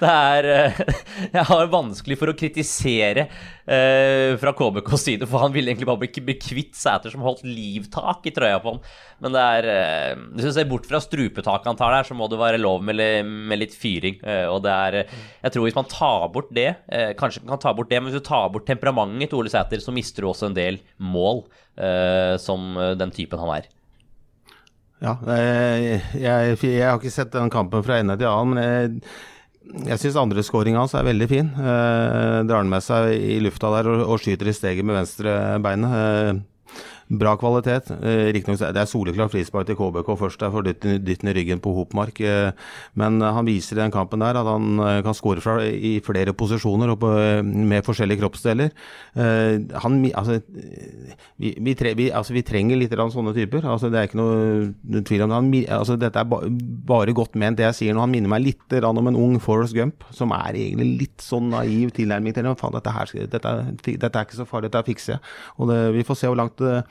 det 0.00 0.10
er 0.10 0.48
eh, 0.50 0.80
Jeg 1.30 1.44
har 1.48 1.70
vanskelig 1.72 2.18
for 2.18 2.32
å 2.32 2.36
kritisere 2.36 3.28
eh, 3.64 4.34
fra 4.40 4.52
KBKs 4.58 5.04
side, 5.06 5.28
for 5.30 5.44
han 5.44 5.54
ville 5.54 5.70
egentlig 5.70 5.88
bare 5.88 6.02
bli, 6.02 6.24
bli 6.26 6.36
kvitt 6.42 6.74
Sæter 6.78 7.14
som 7.14 7.22
holdt 7.24 7.46
livtak 7.46 8.26
i 8.28 8.34
trøya 8.34 8.58
på 8.64 8.74
han. 8.74 8.82
Men 9.22 9.34
det 9.34 9.46
er 9.54 9.70
eh, 9.72 10.26
Hvis 10.34 10.50
du 10.50 10.52
ser 10.58 10.68
bort 10.70 10.90
fra 10.90 11.00
strupetaket 11.02 11.70
han 11.70 11.78
tar 11.78 11.94
der, 11.94 12.10
så 12.10 12.18
må 12.18 12.28
det 12.28 12.42
være 12.42 12.57
lov 12.60 12.84
med, 12.84 13.00
med 13.24 13.60
litt 13.60 13.76
fyring. 13.76 14.18
Eh, 14.22 14.46
og 14.50 14.62
det 14.66 14.74
er 14.74 14.98
Jeg 15.00 15.54
tror 15.54 15.66
hvis 15.66 15.78
man 15.78 15.90
tar 15.90 16.28
bort 16.34 16.52
det, 16.54 16.68
eh, 16.88 17.14
kanskje 17.18 17.44
man 17.44 17.54
kan 17.56 17.64
ta 17.66 17.74
bort 17.78 17.90
det, 17.90 18.02
men 18.02 18.10
hvis 18.10 18.20
du 18.20 18.28
tar 18.28 18.50
bort 18.54 18.68
temperamentet 18.68 19.32
til 19.32 19.40
Ole 19.40 19.52
Sæter, 19.52 19.82
så 19.82 19.94
mister 19.94 20.24
du 20.24 20.30
også 20.32 20.50
en 20.50 20.58
del 20.58 20.80
mål 20.98 21.44
eh, 21.76 22.36
som 22.42 22.74
den 22.98 23.14
typen 23.14 23.40
han 23.42 23.56
er. 23.60 23.72
Ja, 24.98 25.14
jeg, 25.30 25.98
jeg, 26.18 26.54
jeg, 26.58 26.82
har 26.82 26.96
ikke 26.98 27.14
sett 27.14 27.34
den 27.34 27.52
kampen 27.54 27.84
fra 27.86 28.00
ende 28.00 28.16
til 28.18 28.26
annen, 28.26 28.56
men 28.56 28.64
jeg, 28.64 29.12
jeg 29.92 30.00
syns 30.02 30.18
andreskåringa 30.18 30.80
hans 30.82 30.94
er 30.96 31.06
veldig 31.06 31.28
fin. 31.30 31.50
Eh, 31.54 32.38
drar 32.48 32.64
den 32.64 32.72
med 32.72 32.84
seg 32.84 33.12
i 33.14 33.38
lufta 33.44 33.70
der 33.76 33.90
og, 33.92 34.04
og 34.14 34.22
skyter 34.22 34.50
i 34.50 34.56
steget 34.56 34.86
med 34.86 34.98
venstre 34.98 35.34
beinet. 35.64 35.98
Eh, 35.98 36.40
Bra 37.08 37.38
kvalitet. 37.40 37.88
Eh, 38.04 38.28
Riktignok 38.36 38.60
det 38.60 38.82
er 38.82 38.88
soleklart 38.88 39.32
frispark 39.32 39.64
til 39.70 39.78
KBK 39.78 40.10
først 40.20 40.42
der 40.42 40.50
for 40.52 40.66
dytten 40.66 41.30
i 41.30 41.32
ryggen 41.32 41.60
på 41.64 41.72
Hopmark. 41.72 42.20
Eh, 42.20 42.50
men 43.00 43.22
han 43.24 43.48
viser 43.48 43.78
i 43.78 43.80
den 43.80 43.94
kampen 43.94 44.20
der 44.20 44.36
at 44.36 44.44
han 44.44 44.76
eh, 44.84 45.00
kan 45.06 45.16
skåre 45.16 45.40
fra 45.40 45.54
i 45.64 46.02
flere 46.04 46.34
posisjoner 46.36 46.92
og 46.92 47.06
med 47.48 47.86
forskjellige 47.86 48.20
kroppsdeler. 48.20 48.74
Han, 49.16 49.96
altså, 50.14 50.40
vi, 51.40 51.54
vi, 51.56 51.74
tre, 51.78 51.94
vi, 51.96 52.10
altså, 52.12 52.34
vi 52.36 52.44
trenger 52.44 52.76
litt 52.76 52.92
sånne 52.92 53.32
typer. 53.36 53.64
Altså, 53.64 53.88
det 53.88 54.02
er 54.02 54.10
ikke 54.10 54.20
noe 54.20 55.02
tvil 55.08 55.24
om 55.24 55.32
det. 55.32 55.38
Han, 55.38 55.50
altså, 55.78 55.96
dette 55.96 56.20
er 56.20 56.28
ba, 56.28 56.42
bare 56.92 57.16
godt 57.16 57.40
ment, 57.40 57.56
det 57.56 57.70
jeg 57.70 57.78
sier 57.80 57.96
nå. 57.96 58.04
Han 58.04 58.12
minner 58.12 58.34
meg 58.34 58.44
litt 58.44 58.78
om 58.84 59.08
en 59.08 59.16
ung 59.16 59.38
Forrest 59.40 59.76
Gump, 59.76 60.04
som 60.12 60.34
er 60.36 60.60
egentlig 60.60 61.06
litt 61.06 61.24
sånn 61.24 61.48
naiv 61.54 61.94
tilnærming 61.96 62.36
til 62.36 62.44
det. 62.44 62.56
Dette, 62.58 62.92
dette, 63.32 63.56
dette, 63.88 64.12
er 64.12 64.28
ikke 64.28 64.42
så 64.42 64.48
farlig, 64.48 64.68
dette 64.68 64.86
fikser 64.90 65.16
jeg. 65.16 65.24
Og 65.56 65.72
det, 65.72 65.80
vi 65.96 66.04
får 66.04 66.20
se 66.20 66.28
hvor 66.28 66.40
langt 66.42 66.60
det 66.60 66.82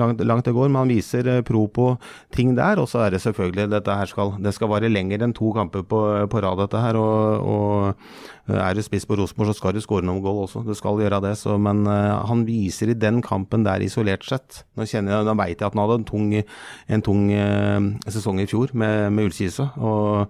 langt, 0.00 0.20
langt, 0.24 0.44
det 0.46 0.54
går. 0.56 0.70
Man 0.72 0.90
viser 0.90 1.28
eh, 1.28 1.42
pro 1.46 1.66
på 1.68 1.88
ting 2.34 2.54
der, 2.58 2.80
og 2.82 2.88
så 2.90 3.04
er 3.04 3.14
det 3.14 3.22
selvfølgelig 3.24 3.68
dette 3.72 3.96
her 3.98 4.10
skal 4.10 4.34
Det 4.42 4.54
skal 4.54 4.70
vare 4.72 4.90
lenger 4.90 5.22
enn 5.22 5.34
to 5.36 5.52
kamper 5.56 5.84
på, 5.86 6.00
på 6.30 6.42
rad, 6.44 6.62
dette 6.64 6.80
her. 6.82 6.98
Og, 7.00 7.44
og 8.46 8.56
er 8.56 8.74
du 8.74 8.82
spiss 8.82 9.06
på 9.08 9.18
Rosenborg, 9.20 9.52
så 9.52 9.58
skal 9.60 9.76
du 9.76 9.82
skåre 9.84 10.06
noen 10.08 10.22
goal 10.24 10.42
også. 10.46 10.64
Du 10.66 10.74
skal 10.78 11.00
gjøre 11.02 11.22
det. 11.24 11.36
Så, 11.40 11.58
men 11.60 11.84
uh, 11.86 12.24
han 12.28 12.46
viser 12.48 12.92
i 12.92 12.98
den 12.98 13.22
kampen 13.22 13.66
der 13.66 13.84
isolert 13.84 14.26
sett 14.26 14.64
Nå 14.76 14.86
kjenner 14.88 15.18
jeg, 15.18 15.28
nå 15.28 15.36
vet 15.38 15.54
jeg 15.54 15.68
at 15.68 15.76
han 15.76 15.84
hadde 15.84 16.00
en 16.00 16.08
tung, 16.08 16.26
en 16.34 17.04
tung 17.04 17.22
sesong 18.10 18.40
i 18.42 18.48
fjor 18.50 18.72
med, 18.76 19.12
med 19.12 19.30
Ullkisa. 19.30 19.70
Og 19.78 20.28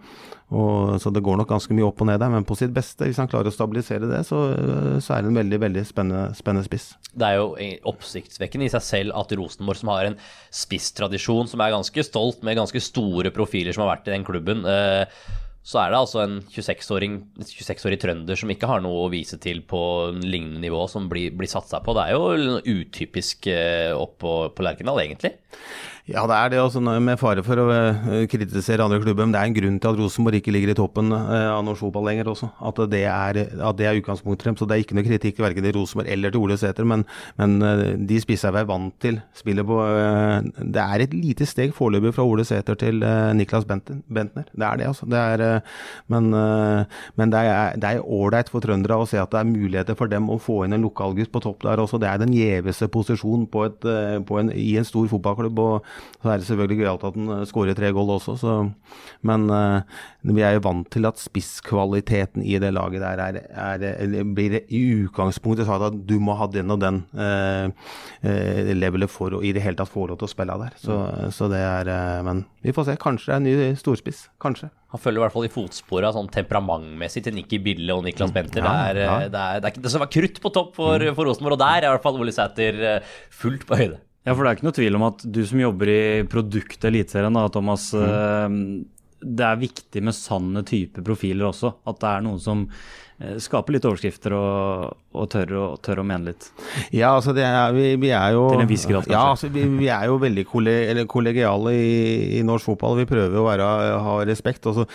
Og, 0.53 1.01
så 1.01 1.09
det 1.09 1.23
går 1.25 1.39
nok 1.41 1.49
ganske 1.49 1.73
mye 1.73 1.87
opp 1.87 2.03
og 2.05 2.11
ned 2.11 2.19
der, 2.21 2.29
men 2.29 2.45
på 2.45 2.53
sitt 2.59 2.75
beste, 2.77 3.07
hvis 3.09 3.17
han 3.17 3.29
klarer 3.31 3.49
å 3.49 3.55
stabilisere 3.55 4.05
det, 4.05 4.19
så, 4.29 4.41
så 5.01 5.15
er 5.15 5.23
det 5.25 5.31
en 5.31 5.39
veldig 5.39 5.61
veldig 5.63 5.85
spennende, 5.89 6.27
spennende 6.37 6.67
spiss. 6.67 6.91
Det 7.09 7.25
er 7.25 7.39
jo 7.39 7.55
oppsiktsvekkende 7.89 8.69
i 8.69 8.73
seg 8.75 8.85
selv 8.85 9.17
at 9.17 9.33
Rosenborg, 9.33 9.52
som 9.59 9.93
har 9.93 10.09
en 10.09 10.19
spisstradisjon 10.55 11.51
som 11.51 11.63
er 11.63 11.75
ganske 11.75 12.05
stolt, 12.07 12.43
med 12.47 12.59
ganske 12.61 12.83
store 12.83 13.33
profiler 13.35 13.75
som 13.75 13.87
har 13.87 13.97
vært 13.97 14.11
i 14.11 14.15
den 14.17 14.27
klubben, 14.27 14.65
eh, 14.69 15.05
så 15.63 15.79
er 15.79 15.93
det 15.93 15.99
altså 16.01 16.25
en 16.25 16.41
26-åring 16.51 17.21
26 17.39 17.99
trønder 18.03 18.39
som 18.39 18.51
ikke 18.51 18.67
har 18.67 18.83
noe 18.83 19.05
å 19.05 19.11
vise 19.13 19.39
til 19.43 19.61
på 19.63 19.83
lignende 20.19 20.63
nivå, 20.65 20.81
som 20.91 21.07
blir, 21.11 21.31
blir 21.39 21.51
satsa 21.51 21.79
på. 21.85 21.95
Det 21.95 22.09
er 22.09 22.17
jo 22.17 22.59
utypisk 22.83 23.47
eh, 23.53 23.93
opp 23.95 24.17
på, 24.23 24.33
på 24.57 24.67
Lerkendal, 24.67 24.99
egentlig. 25.05 25.37
Ja, 26.11 26.25
det 26.27 26.35
er 26.35 26.49
det. 26.51 26.59
også 26.59 26.81
Med 26.83 27.19
fare 27.21 27.45
for 27.47 27.61
å 27.63 27.65
eh, 27.71 28.25
kritisere 28.27 28.83
andre 28.83 28.99
klubber. 28.99 29.23
Men 29.23 29.35
det 29.35 29.39
er 29.39 29.51
en 29.51 29.55
grunn 29.55 29.77
til 29.79 29.91
at 29.93 29.99
Rosenborg 30.01 30.41
ikke 30.41 30.51
ligger 30.51 30.73
i 30.73 30.75
toppen 30.75 31.15
eh, 31.15 31.47
av 31.47 31.63
norsk 31.63 31.85
fotball 31.85 32.09
lenger 32.09 32.31
også. 32.33 32.49
At 32.59 32.81
det 32.91 33.05
er, 33.07 33.39
at 33.47 33.79
det 33.79 33.87
er 33.87 34.01
utgangspunktet 34.01 34.49
deres. 34.49 34.59
Så 34.59 34.67
det 34.67 34.75
er 34.75 34.83
ikke 34.83 34.97
noe 34.99 35.07
kritikk 35.07 35.39
verken 35.45 35.63
til 35.63 35.77
Rosenborg 35.77 36.11
eller 36.11 36.35
til 36.35 36.43
Ole 36.43 36.57
Sæter. 36.59 36.89
Men, 36.91 37.05
men 37.39 37.55
eh, 37.69 37.85
de 38.11 38.19
spissa 38.23 38.51
er 38.51 38.67
vant 38.67 38.97
til 39.03 39.21
spillet 39.39 39.67
på 39.67 39.79
Det 40.75 40.83
er 40.83 41.05
et 41.05 41.15
lite 41.15 41.47
steg 41.47 41.71
foreløpig 41.77 42.13
fra 42.17 42.27
Ole 42.27 42.45
Sæter 42.49 42.81
til 42.83 42.99
Niklas 43.39 43.69
Bentner. 43.71 44.03
Det 44.51 44.67
er 44.67 44.83
det, 44.83 44.91
altså. 44.91 45.07
Det 45.07 45.23
er, 45.23 45.63
men, 46.11 46.31
men 47.19 47.33
det 47.33 47.45
er 47.47 48.03
ålreit 48.03 48.51
for 48.51 48.65
trøndere 48.65 48.99
å 48.99 49.07
se 49.09 49.21
at 49.23 49.31
det 49.31 49.39
er 49.39 49.49
muligheter 49.49 49.99
for 49.99 50.11
dem 50.11 50.29
å 50.33 50.41
få 50.43 50.65
inn 50.67 50.75
en 50.75 50.83
lokalgutt 50.83 51.31
på 51.33 51.43
topp 51.47 51.63
der 51.67 51.83
også. 51.83 52.01
Det 52.03 52.11
er 52.11 52.21
den 52.23 52.35
gjeveste 52.35 52.91
posisjonen 52.93 53.47
på 53.53 53.67
et, 53.69 53.87
på 54.27 54.43
en, 54.43 54.51
i 54.51 54.75
en 54.81 54.89
stor 54.89 55.07
fotballklubb. 55.13 55.63
og 55.63 55.92
så 56.23 56.31
er 56.31 56.39
det 56.39 56.47
selvfølgelig 56.47 56.79
gøyalt 56.79 57.05
at 57.09 57.17
han 57.19 57.31
eh, 57.35 57.45
skårer 57.51 57.77
tre 57.77 57.91
gold 57.95 58.13
også, 58.15 58.37
så, 58.39 58.53
Men 59.27 59.49
uh, 59.51 59.83
vi 60.23 60.45
er 60.47 60.55
jo 60.57 60.63
vant 60.69 60.87
til 60.93 61.07
at 61.09 61.19
spisskvaliteten 61.19 62.45
i 62.47 62.61
det 62.63 62.71
laget 62.75 63.03
der 63.03 63.23
er, 63.25 63.39
er, 63.51 63.87
er 63.91 64.29
blir 64.37 64.61
i 64.63 64.83
utgangspunktet 65.03 65.67
sagt 65.67 65.89
at 65.89 65.97
du 66.07 66.19
må 66.23 66.37
ha 66.39 66.47
den 66.51 66.71
og 66.71 66.79
den 66.83 67.03
uh, 67.19 67.73
uh, 68.23 68.73
levelet 68.77 69.11
for 69.11 69.35
å 69.35 69.43
i 69.43 69.51
det 69.55 69.65
hele 69.65 69.79
tatt 69.79 69.91
få 69.91 70.07
lov 70.07 70.21
til 70.21 70.29
å 70.29 70.31
spille 70.31 70.59
der. 70.63 70.79
Så, 70.79 70.99
så 71.35 71.49
det 71.51 71.59
er 71.59 71.91
Men 72.23 72.45
vi 72.63 72.75
får 72.75 72.87
se. 72.87 72.97
Kanskje 73.03 73.33
det 73.33 73.35
er 73.35 73.41
en 73.41 73.49
ny 73.49 73.81
storspiss. 73.81 74.23
Kanskje. 74.43 74.71
Han 74.95 75.01
følger 75.03 75.23
i 75.23 75.25
hvert 75.25 75.35
fall 75.35 75.49
i 75.49 75.53
fotsporet 75.53 76.15
sånn 76.15 76.31
temperamentmessig 76.31 77.25
til 77.27 77.35
Nikki 77.35 77.59
Bille 77.65 77.97
og 77.97 78.05
Niklas 78.07 78.35
Benter. 78.35 78.63
Ja, 78.63 78.93
det, 78.93 79.03
er, 79.03 79.03
ja. 79.03 79.19
det, 79.27 79.43
er, 79.43 79.65
det, 79.65 79.73
er, 79.73 79.83
det 79.89 79.93
som 79.95 80.05
var 80.05 80.13
krutt 80.13 80.39
på 80.45 80.55
topp 80.55 80.77
for, 80.79 81.03
mm. 81.03 81.17
for 81.19 81.27
Rosenborg, 81.27 81.59
og 81.59 81.65
der 81.65 81.83
er 81.83 81.91
i 81.91 81.95
hvert 81.97 82.07
fall 82.07 82.21
Ole 82.21 82.35
Sæter 82.37 82.83
fullt 83.43 83.67
på 83.67 83.81
høyde. 83.81 84.03
Ja, 84.23 84.35
for 84.35 84.45
det 84.45 84.51
er 84.51 84.59
ikke 84.59 84.69
noe 84.69 84.77
tvil 84.77 84.99
om 84.99 85.05
at 85.09 85.23
du 85.35 85.41
som 85.49 85.63
jobber 85.63 85.91
i 85.91 86.03
produktet 86.31 86.87
Eliteserien, 86.93 87.39
Thomas. 87.55 87.89
Mm. 87.95 88.61
Det 89.23 89.47
er 89.47 89.59
viktig 89.59 90.03
med 90.03 90.15
sanne 90.15 90.63
type 90.67 91.03
profiler 91.07 91.49
også. 91.49 91.73
At 91.91 91.99
det 92.03 92.11
er 92.11 92.25
noen 92.27 92.43
som 92.43 92.67
eh, 93.21 93.39
skaper 93.43 93.77
litt 93.77 93.89
overskrifter 93.89 94.37
og, 94.37 95.01
og 95.13 95.29
tørre, 95.33 95.59
å, 95.61 95.81
tør, 95.83 96.03
å, 96.03 96.07
mene 96.07 96.33
litt. 96.33 96.49
Ja, 96.95 97.15
altså 97.17 97.35
det 97.37 97.45
er, 97.49 97.75
vi, 97.77 97.95
vi 98.03 98.13
er 98.17 98.37
jo 98.37 98.47
Til 98.53 98.65
en 98.65 98.71
viss 98.71 98.87
grad, 98.89 99.07
kanskje. 99.07 99.17
Ja, 99.17 99.25
altså 99.35 99.51
vi, 99.53 99.67
vi 99.81 99.91
er 99.93 100.09
jo 100.11 100.21
veldig 100.23 100.47
kollegiale 101.11 101.75
i, 101.77 101.93
i, 102.39 102.47
norsk 102.47 102.73
fotball. 102.73 103.01
Vi 103.03 103.11
prøver 103.11 103.41
å 103.41 103.49
være, 103.49 103.69
ha 104.07 104.17
respekt. 104.29 104.71
og 104.71 104.83
så 104.83 104.89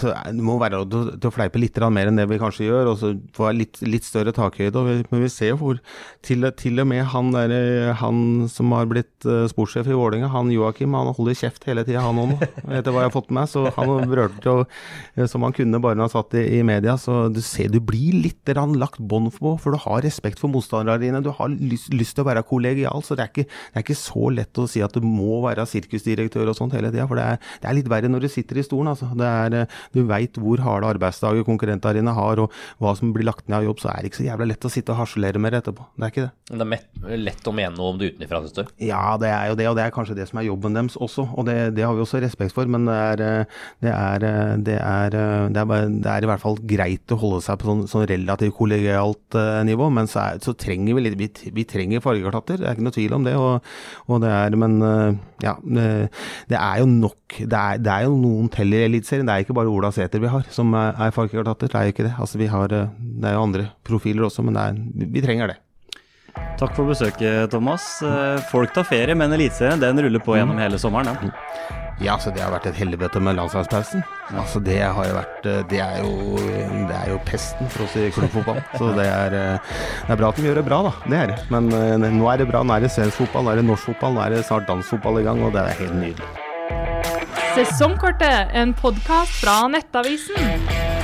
så 0.00 0.10
det 0.10 0.42
må 0.42 0.56
være 0.58 0.80
til 0.90 1.28
å 1.28 1.32
fleipe 1.32 1.60
litt 1.60 1.78
mer 1.94 2.10
enn 2.10 2.18
det 2.18 2.26
vi 2.28 2.38
kanskje 2.40 2.66
gjør, 2.66 2.90
og 2.90 2.96
så 2.98 3.12
få 3.36 3.52
litt, 3.54 3.78
litt, 3.86 4.04
større 4.04 4.34
takhøyde. 4.34 4.82
Men 5.12 5.22
vi 5.22 5.30
ser 5.30 5.52
jo 5.52 5.60
hvor 5.60 5.78
til, 6.26 6.48
til, 6.58 6.82
og 6.82 6.88
med 6.90 7.04
han, 7.12 7.30
der, 7.32 7.54
han 8.00 8.48
som 8.50 8.74
har 8.74 8.90
blitt 8.90 9.28
sportssjef 9.52 9.86
i 9.86 9.96
Vålerenga, 9.96 10.32
han 10.34 10.50
Joakim, 10.52 10.96
han 10.98 11.12
holder 11.14 11.38
kjeft 11.38 11.66
hele 11.70 11.86
tida, 11.86 12.02
han 12.02 12.18
òg 12.20 12.34
etter 12.42 12.90
hva 12.90 13.04
jeg 13.04 13.10
har 13.10 13.14
fått 13.14 13.30
med 13.30 13.40
meg. 13.40 13.50
Så 13.52 13.64
han 13.76 14.10
brølte 14.10 14.44
jo 14.44 14.56
eh, 14.64 15.26
som 15.30 15.46
han 15.46 15.54
kunne 15.56 15.80
bare 15.82 15.98
når 15.98 16.08
han 16.08 16.14
satt 16.16 16.36
i, 16.40 16.44
i, 16.58 16.62
media. 16.66 16.96
Så 17.00 17.09
du 17.34 17.40
ser 17.44 17.70
du 17.72 17.80
blir 17.82 18.16
litt 18.24 18.50
lagt 18.50 18.98
bånd 18.98 19.30
på, 19.36 19.54
for 19.60 19.74
du 19.74 19.78
har 19.82 20.02
respekt 20.04 20.40
for 20.40 20.50
motstanderne 20.52 21.00
dine. 21.02 21.22
Du 21.24 21.30
har 21.34 21.50
lyst, 21.50 21.92
lyst, 21.94 22.16
til 22.16 22.24
å 22.24 22.28
være 22.28 22.44
kollegial, 22.46 23.02
så 23.06 23.16
det 23.16 23.24
er, 23.24 23.30
ikke, 23.32 23.46
det 23.46 23.78
er, 23.78 23.84
ikke, 23.84 23.98
så 23.98 24.30
lett 24.34 24.58
å 24.58 24.66
si 24.70 24.82
at 24.82 24.94
du 24.96 25.04
må 25.04 25.40
være 25.44 25.66
sirkusdirektør 25.68 26.50
og 26.50 26.58
sånt 26.58 26.74
hele 26.76 26.90
tida. 26.92 27.06
For 27.10 27.20
det 27.20 27.26
er, 27.26 27.40
det 27.62 27.70
er 27.70 27.78
litt 27.78 27.90
verre 27.90 28.10
når 28.10 28.26
du 28.26 28.30
sitter 28.32 28.60
i 28.60 28.66
stolen, 28.66 28.92
altså. 28.92 29.10
Er, 29.20 29.56
eh, 29.62 29.78
du 29.94 30.02
veit 30.08 30.38
hvor 30.40 30.62
harde 30.64 30.90
arbeidsdager 30.90 31.46
konkurrentene 31.46 32.00
dine 32.00 32.14
har, 32.16 32.42
og 32.42 32.54
hva 32.82 32.94
som 32.98 33.14
blir 33.14 33.28
lagt 33.28 33.46
ned 33.48 33.60
av 33.60 33.68
jobb, 33.68 33.82
så 33.82 33.92
er 33.92 34.02
det 34.02 34.12
ikke 34.12 34.22
så 34.22 34.28
jævla 34.28 34.50
lett 34.50 34.66
å 34.66 34.72
sitte 34.72 34.94
og 34.94 35.02
harselere 35.02 35.42
med 35.42 35.54
det 35.54 35.62
etterpå. 35.64 35.86
Det 35.96 36.06
er 36.06 36.14
ikke 36.14 36.26
det. 36.26 36.32
Men 36.50 36.62
det 36.64 37.14
er 37.14 37.24
lett 37.28 37.46
å 37.50 37.54
mene 37.54 37.76
noe 37.76 37.94
om 37.94 38.00
det 38.00 38.12
utenfra, 38.14 38.42
syns 38.44 38.56
du? 38.56 38.74
Ja, 38.90 39.04
det 39.20 39.30
er 39.30 39.52
jo 39.52 39.58
det, 39.60 39.68
og 39.70 39.78
det 39.78 39.86
er 39.86 39.94
kanskje 39.94 40.18
det 40.18 40.26
som 40.30 40.40
er 40.42 40.48
jobben 40.48 40.76
deres 40.76 40.98
også. 40.98 41.28
Og 41.38 41.46
det, 41.48 41.56
det 41.76 41.86
har 41.86 41.94
vi 41.94 42.04
også 42.04 42.22
respekt 42.24 42.56
for, 42.56 42.70
men 42.70 42.88
det 42.88 42.96
er, 42.96 43.24
eh, 43.26 43.60
det 43.86 43.94
er, 43.94 44.26
eh, 44.26 44.54
det 44.66 44.78
er, 44.80 45.18
det 45.54 45.62
er, 45.62 45.94
det 46.00 46.10
er 46.10 46.26
i 46.26 46.30
hvert 46.30 46.42
fall 46.42 46.58
greit 46.66 46.89
å 47.12 47.20
holde 47.20 47.40
seg 47.44 47.60
på 47.60 47.70
sånn, 47.70 47.84
sånn 47.90 48.06
relativt 48.10 48.56
kollegialt 48.58 49.38
nivå. 49.68 49.90
Men 49.94 50.10
så, 50.10 50.26
så, 50.42 50.54
trenger 50.60 50.96
vi 50.96 51.04
litt 51.06 51.18
Vi, 51.20 51.28
vi 51.56 51.64
trenger 51.68 52.02
fargeklatter, 52.04 52.60
det 52.60 52.68
er 52.68 52.76
ikke 52.76 52.86
noe 52.88 52.96
tvil 52.96 53.16
om 53.16 53.26
det. 53.26 53.36
Og, 53.38 53.70
og 54.10 54.22
det 54.24 54.32
er, 54.34 54.56
men 54.60 54.78
ja, 55.42 55.54
det, 55.64 56.58
er 56.58 56.80
jo 56.82 56.88
nok 56.90 57.40
Det 57.40 57.56
er, 57.56 57.80
det 57.80 57.92
er 57.92 58.06
jo 58.08 58.16
noen 58.20 58.50
til 58.52 58.74
i 58.76 58.84
Eliteserien. 58.86 59.28
Det 59.28 59.34
er 59.34 59.46
ikke 59.46 59.56
bare 59.56 59.72
Ola 59.72 59.92
Sæter 59.94 60.22
vi 60.22 60.30
har 60.32 60.46
som 60.54 60.74
er, 60.74 60.94
er 60.98 61.14
fargekartater. 61.14 61.70
Det 61.70 61.78
er 61.78 61.88
jo 61.88 61.94
ikke 61.94 62.06
det. 62.08 62.14
Altså, 62.18 62.40
vi 62.40 62.50
har, 62.50 62.72
eh, 62.76 62.94
det 62.98 63.30
er 63.30 63.36
jo 63.36 63.42
andre 63.46 63.66
profiler 63.86 64.28
også, 64.28 64.44
men 64.46 64.58
er, 64.60 64.78
vi 65.10 65.24
trenger 65.24 65.54
det. 65.54 65.58
Takk 66.60 66.74
for 66.76 66.90
besøket, 66.90 67.48
Thomas. 67.52 67.84
Eh, 68.04 68.40
folk 68.50 68.74
tar 68.76 68.84
ferie, 68.84 69.16
men 69.16 69.32
Eliteserien 69.32 69.80
den 69.80 70.02
ruller 70.04 70.20
på 70.20 70.36
gjennom 70.36 70.58
mm. 70.58 70.64
hele 70.66 70.80
sommeren. 70.80 71.08
Ja. 71.08 71.30
Ja, 72.00 72.14
så 72.16 72.30
det 72.32 72.40
har 72.40 72.52
vært 72.52 72.64
et 72.70 72.78
helvete 72.80 73.20
med 73.20 73.36
landslagspausen. 73.36 74.00
Altså, 74.32 74.60
det 74.64 74.78
har 74.80 75.08
jo 75.08 75.16
vært 75.18 75.48
eh, 75.48 75.58
Det 75.68 75.80
er 75.84 75.98
jo, 76.00 76.36
det 76.88 76.96
er 76.96 77.10
jo 77.12 77.18
pesten 77.28 77.68
for 77.72 77.84
oss 77.84 77.96
i 78.00 78.06
klubbfotball. 78.16 78.60
Så 78.80 78.92
det 78.96 79.08
er, 79.08 79.36
det 79.36 80.14
er 80.14 80.20
bra 80.20 80.30
at 80.32 80.40
de 80.40 80.46
gjør 80.48 80.60
det 80.62 80.66
bra, 80.68 80.82
da. 80.88 80.94
Det 81.04 81.18
er 81.22 81.32
det. 81.34 81.40
Men 81.52 81.68
nå 82.20 82.30
er 82.32 82.40
det 82.40 82.48
bra. 82.52 82.64
Nå 82.64 82.76
er 82.76 82.86
det 82.86 82.92
svensk 82.92 83.20
fotball, 83.24 83.48
nå 83.48 83.54
er 83.54 83.60
det 83.60 83.66
norsk 83.68 83.92
fotball, 83.92 84.16
nå 84.16 84.24
er 84.24 84.36
det 84.36 84.46
snart 84.48 84.68
dansfotball 84.68 85.20
i 85.20 85.26
gang, 85.28 85.44
og 85.44 85.56
det 85.56 85.64
er 85.64 85.82
helt 85.84 86.00
nydelig. 86.00 86.32
Sesongkortet, 87.56 88.52
en 88.56 88.76
podkast 88.78 89.40
fra 89.40 89.62
Nettavisen. 89.72 90.99